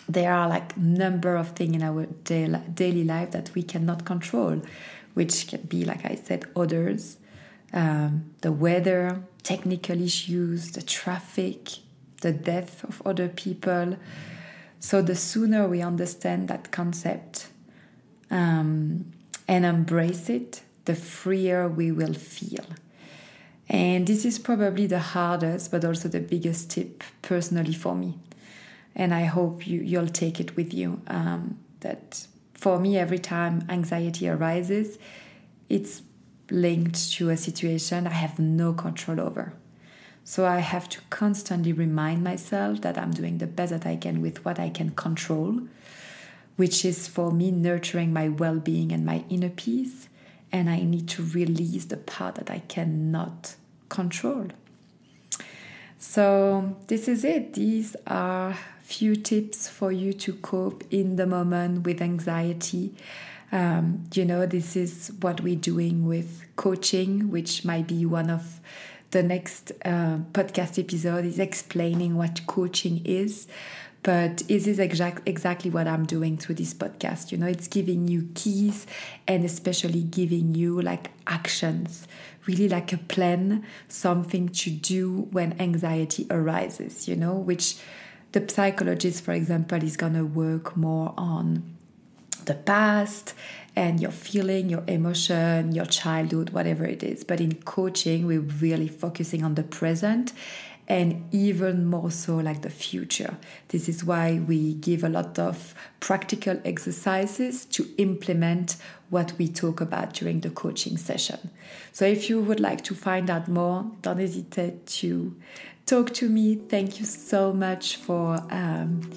there 0.09 0.33
are 0.33 0.47
like 0.47 0.77
number 0.77 1.35
of 1.35 1.49
things 1.49 1.75
in 1.75 1.83
our 1.83 2.05
daily 2.05 3.03
life 3.03 3.31
that 3.31 3.53
we 3.53 3.63
cannot 3.63 4.05
control 4.05 4.61
which 5.13 5.47
can 5.47 5.61
be 5.61 5.83
like 5.85 6.05
i 6.05 6.15
said 6.15 6.45
others 6.55 7.17
um, 7.73 8.31
the 8.41 8.51
weather 8.51 9.21
technical 9.43 10.01
issues 10.01 10.71
the 10.71 10.81
traffic 10.81 11.69
the 12.21 12.31
death 12.31 12.83
of 12.83 13.01
other 13.05 13.27
people 13.27 13.97
so 14.79 15.01
the 15.01 15.15
sooner 15.15 15.67
we 15.67 15.81
understand 15.81 16.47
that 16.47 16.71
concept 16.71 17.47
um, 18.29 19.11
and 19.47 19.65
embrace 19.65 20.29
it 20.29 20.61
the 20.87 20.95
freer 20.95 21.67
we 21.67 21.91
will 21.91 22.13
feel. 22.13 22.65
And 23.69 24.07
this 24.07 24.23
is 24.23 24.39
probably 24.39 24.87
the 24.87 24.99
hardest, 24.99 25.71
but 25.71 25.83
also 25.83 26.07
the 26.07 26.21
biggest 26.21 26.71
tip 26.71 27.03
personally 27.21 27.73
for 27.73 27.95
me. 27.95 28.17
And 28.95 29.13
I 29.13 29.25
hope 29.25 29.67
you, 29.67 29.81
you'll 29.81 30.07
take 30.07 30.39
it 30.39 30.55
with 30.55 30.73
you. 30.73 31.01
Um, 31.07 31.59
that 31.81 32.27
for 32.53 32.79
me, 32.79 32.97
every 32.97 33.19
time 33.19 33.65
anxiety 33.69 34.27
arises, 34.27 34.97
it's 35.69 36.01
linked 36.49 37.11
to 37.13 37.29
a 37.29 37.37
situation 37.37 38.07
I 38.07 38.11
have 38.11 38.39
no 38.39 38.73
control 38.73 39.19
over. 39.19 39.53
So 40.23 40.45
I 40.45 40.59
have 40.59 40.89
to 40.89 40.99
constantly 41.09 41.71
remind 41.71 42.23
myself 42.23 42.81
that 42.81 42.97
I'm 42.97 43.11
doing 43.11 43.37
the 43.37 43.47
best 43.47 43.71
that 43.71 43.85
I 43.85 43.95
can 43.95 44.21
with 44.21 44.43
what 44.43 44.59
I 44.59 44.69
can 44.69 44.91
control, 44.91 45.61
which 46.55 46.83
is 46.83 47.07
for 47.07 47.31
me 47.31 47.51
nurturing 47.51 48.11
my 48.11 48.27
well 48.27 48.59
being 48.59 48.91
and 48.91 49.05
my 49.05 49.23
inner 49.29 49.49
peace. 49.49 50.09
And 50.51 50.69
I 50.69 50.81
need 50.81 51.07
to 51.09 51.23
release 51.23 51.85
the 51.85 51.97
part 51.97 52.35
that 52.35 52.49
I 52.49 52.59
cannot 52.59 53.55
control. 53.89 54.47
So, 55.99 56.75
this 56.87 57.07
is 57.07 57.23
it. 57.25 57.53
These 57.53 57.95
are 58.05 58.55
few 58.81 59.15
tips 59.15 59.67
for 59.67 59.91
you 59.91 60.13
to 60.13 60.33
cope 60.33 60.83
in 60.91 61.15
the 61.17 61.25
moment 61.25 61.85
with 61.85 62.01
anxiety. 62.01 62.93
Um, 63.51 64.03
you 64.13 64.23
know, 64.23 64.45
this 64.45 64.75
is 64.75 65.11
what 65.19 65.41
we're 65.41 65.55
doing 65.55 66.05
with 66.05 66.45
coaching, 66.55 67.29
which 67.31 67.65
might 67.65 67.87
be 67.87 68.05
one 68.05 68.29
of 68.29 68.61
the 69.11 69.23
next 69.23 69.71
uh, 69.85 70.19
podcast 70.33 70.77
episode 70.77 71.25
is 71.25 71.39
explaining 71.39 72.15
what 72.15 72.45
coaching 72.45 73.01
is 73.05 73.47
but 74.07 74.41
it 74.47 74.65
is 74.65 74.79
exact, 74.79 75.27
exactly 75.27 75.69
what 75.69 75.85
i'm 75.85 76.05
doing 76.05 76.37
through 76.37 76.55
this 76.55 76.73
podcast 76.73 77.29
you 77.29 77.37
know 77.37 77.45
it's 77.45 77.67
giving 77.67 78.07
you 78.07 78.29
keys 78.35 78.87
and 79.27 79.43
especially 79.43 80.01
giving 80.01 80.55
you 80.55 80.81
like 80.81 81.11
actions 81.27 82.07
really 82.45 82.69
like 82.69 82.93
a 82.93 82.97
plan 82.97 83.65
something 83.89 84.47
to 84.47 84.69
do 84.69 85.27
when 85.31 85.59
anxiety 85.59 86.25
arises 86.29 87.05
you 87.05 87.17
know 87.17 87.33
which 87.33 87.79
the 88.31 88.47
psychologist 88.47 89.21
for 89.21 89.33
example 89.33 89.83
is 89.83 89.97
going 89.97 90.13
to 90.13 90.23
work 90.23 90.77
more 90.77 91.13
on 91.17 91.61
the 92.45 92.53
past 92.53 93.33
and 93.75 93.99
your 93.99 94.11
feeling, 94.11 94.69
your 94.69 94.83
emotion, 94.87 95.73
your 95.73 95.85
childhood, 95.85 96.49
whatever 96.49 96.83
it 96.85 97.03
is. 97.03 97.23
But 97.23 97.39
in 97.39 97.55
coaching, 97.55 98.25
we're 98.25 98.39
really 98.39 98.87
focusing 98.87 99.43
on 99.43 99.53
the 99.53 99.63
present 99.63 100.31
and 100.87 101.27
even 101.33 101.85
more 101.85 102.09
so 102.09 102.37
like 102.37 102.61
the 102.61 102.69
future. 102.69 103.37
This 103.69 103.89
is 103.89 104.03
why 104.03 104.39
we 104.39 104.73
give 104.75 105.03
a 105.03 105.09
lot 105.09 105.37
of 105.37 105.75
practical 105.99 106.61
exercises 106.63 107.65
to 107.65 107.87
implement 107.97 108.77
what 109.09 109.33
we 109.37 109.47
talk 109.47 109.81
about 109.81 110.13
during 110.13 110.41
the 110.41 110.49
coaching 110.49 110.97
session. 110.97 111.49
So 111.91 112.05
if 112.05 112.29
you 112.29 112.39
would 112.41 112.59
like 112.59 112.83
to 112.85 112.95
find 112.95 113.29
out 113.29 113.47
more, 113.47 113.91
don't 114.01 114.19
hesitate 114.19 114.85
to 114.87 115.35
talk 115.85 116.13
to 116.15 116.29
me. 116.29 116.55
Thank 116.55 116.99
you 116.99 117.05
so 117.05 117.53
much 117.53 117.97
for. 117.97 118.41
Um, 118.49 119.09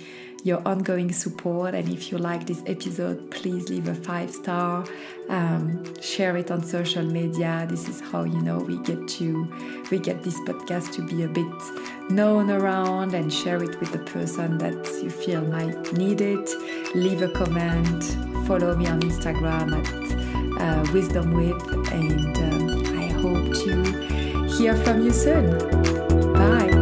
your 0.44 0.66
ongoing 0.66 1.12
support. 1.12 1.74
And 1.74 1.88
if 1.88 2.10
you 2.10 2.18
like 2.18 2.46
this 2.46 2.62
episode, 2.66 3.30
please 3.30 3.68
leave 3.68 3.88
a 3.88 3.94
five 3.94 4.30
star, 4.30 4.84
um, 5.28 5.82
share 6.00 6.36
it 6.36 6.50
on 6.50 6.62
social 6.62 7.04
media. 7.04 7.66
This 7.68 7.88
is 7.88 8.00
how 8.00 8.24
you 8.24 8.40
know 8.40 8.58
we 8.58 8.78
get 8.78 9.06
to 9.08 9.52
we 9.90 9.98
get 9.98 10.22
this 10.22 10.38
podcast 10.40 10.92
to 10.94 11.02
be 11.02 11.24
a 11.24 11.28
bit 11.28 12.10
known 12.10 12.50
around 12.50 13.14
and 13.14 13.32
share 13.32 13.62
it 13.62 13.78
with 13.80 13.92
the 13.92 13.98
person 13.98 14.58
that 14.58 14.86
you 15.02 15.10
feel 15.10 15.42
might 15.42 15.92
need 15.92 16.20
it. 16.20 16.48
Leave 16.94 17.22
a 17.22 17.28
comment. 17.28 18.04
Follow 18.46 18.74
me 18.76 18.86
on 18.86 19.00
Instagram 19.00 19.68
at 19.78 20.20
uh, 20.60 20.92
Wisdom 20.92 21.32
With, 21.32 21.92
and 21.92 22.36
um, 22.38 22.98
I 22.98 23.06
hope 23.20 23.54
to 23.64 24.46
hear 24.58 24.76
from 24.76 25.02
you 25.02 25.12
soon. 25.12 26.32
Bye. 26.32 26.79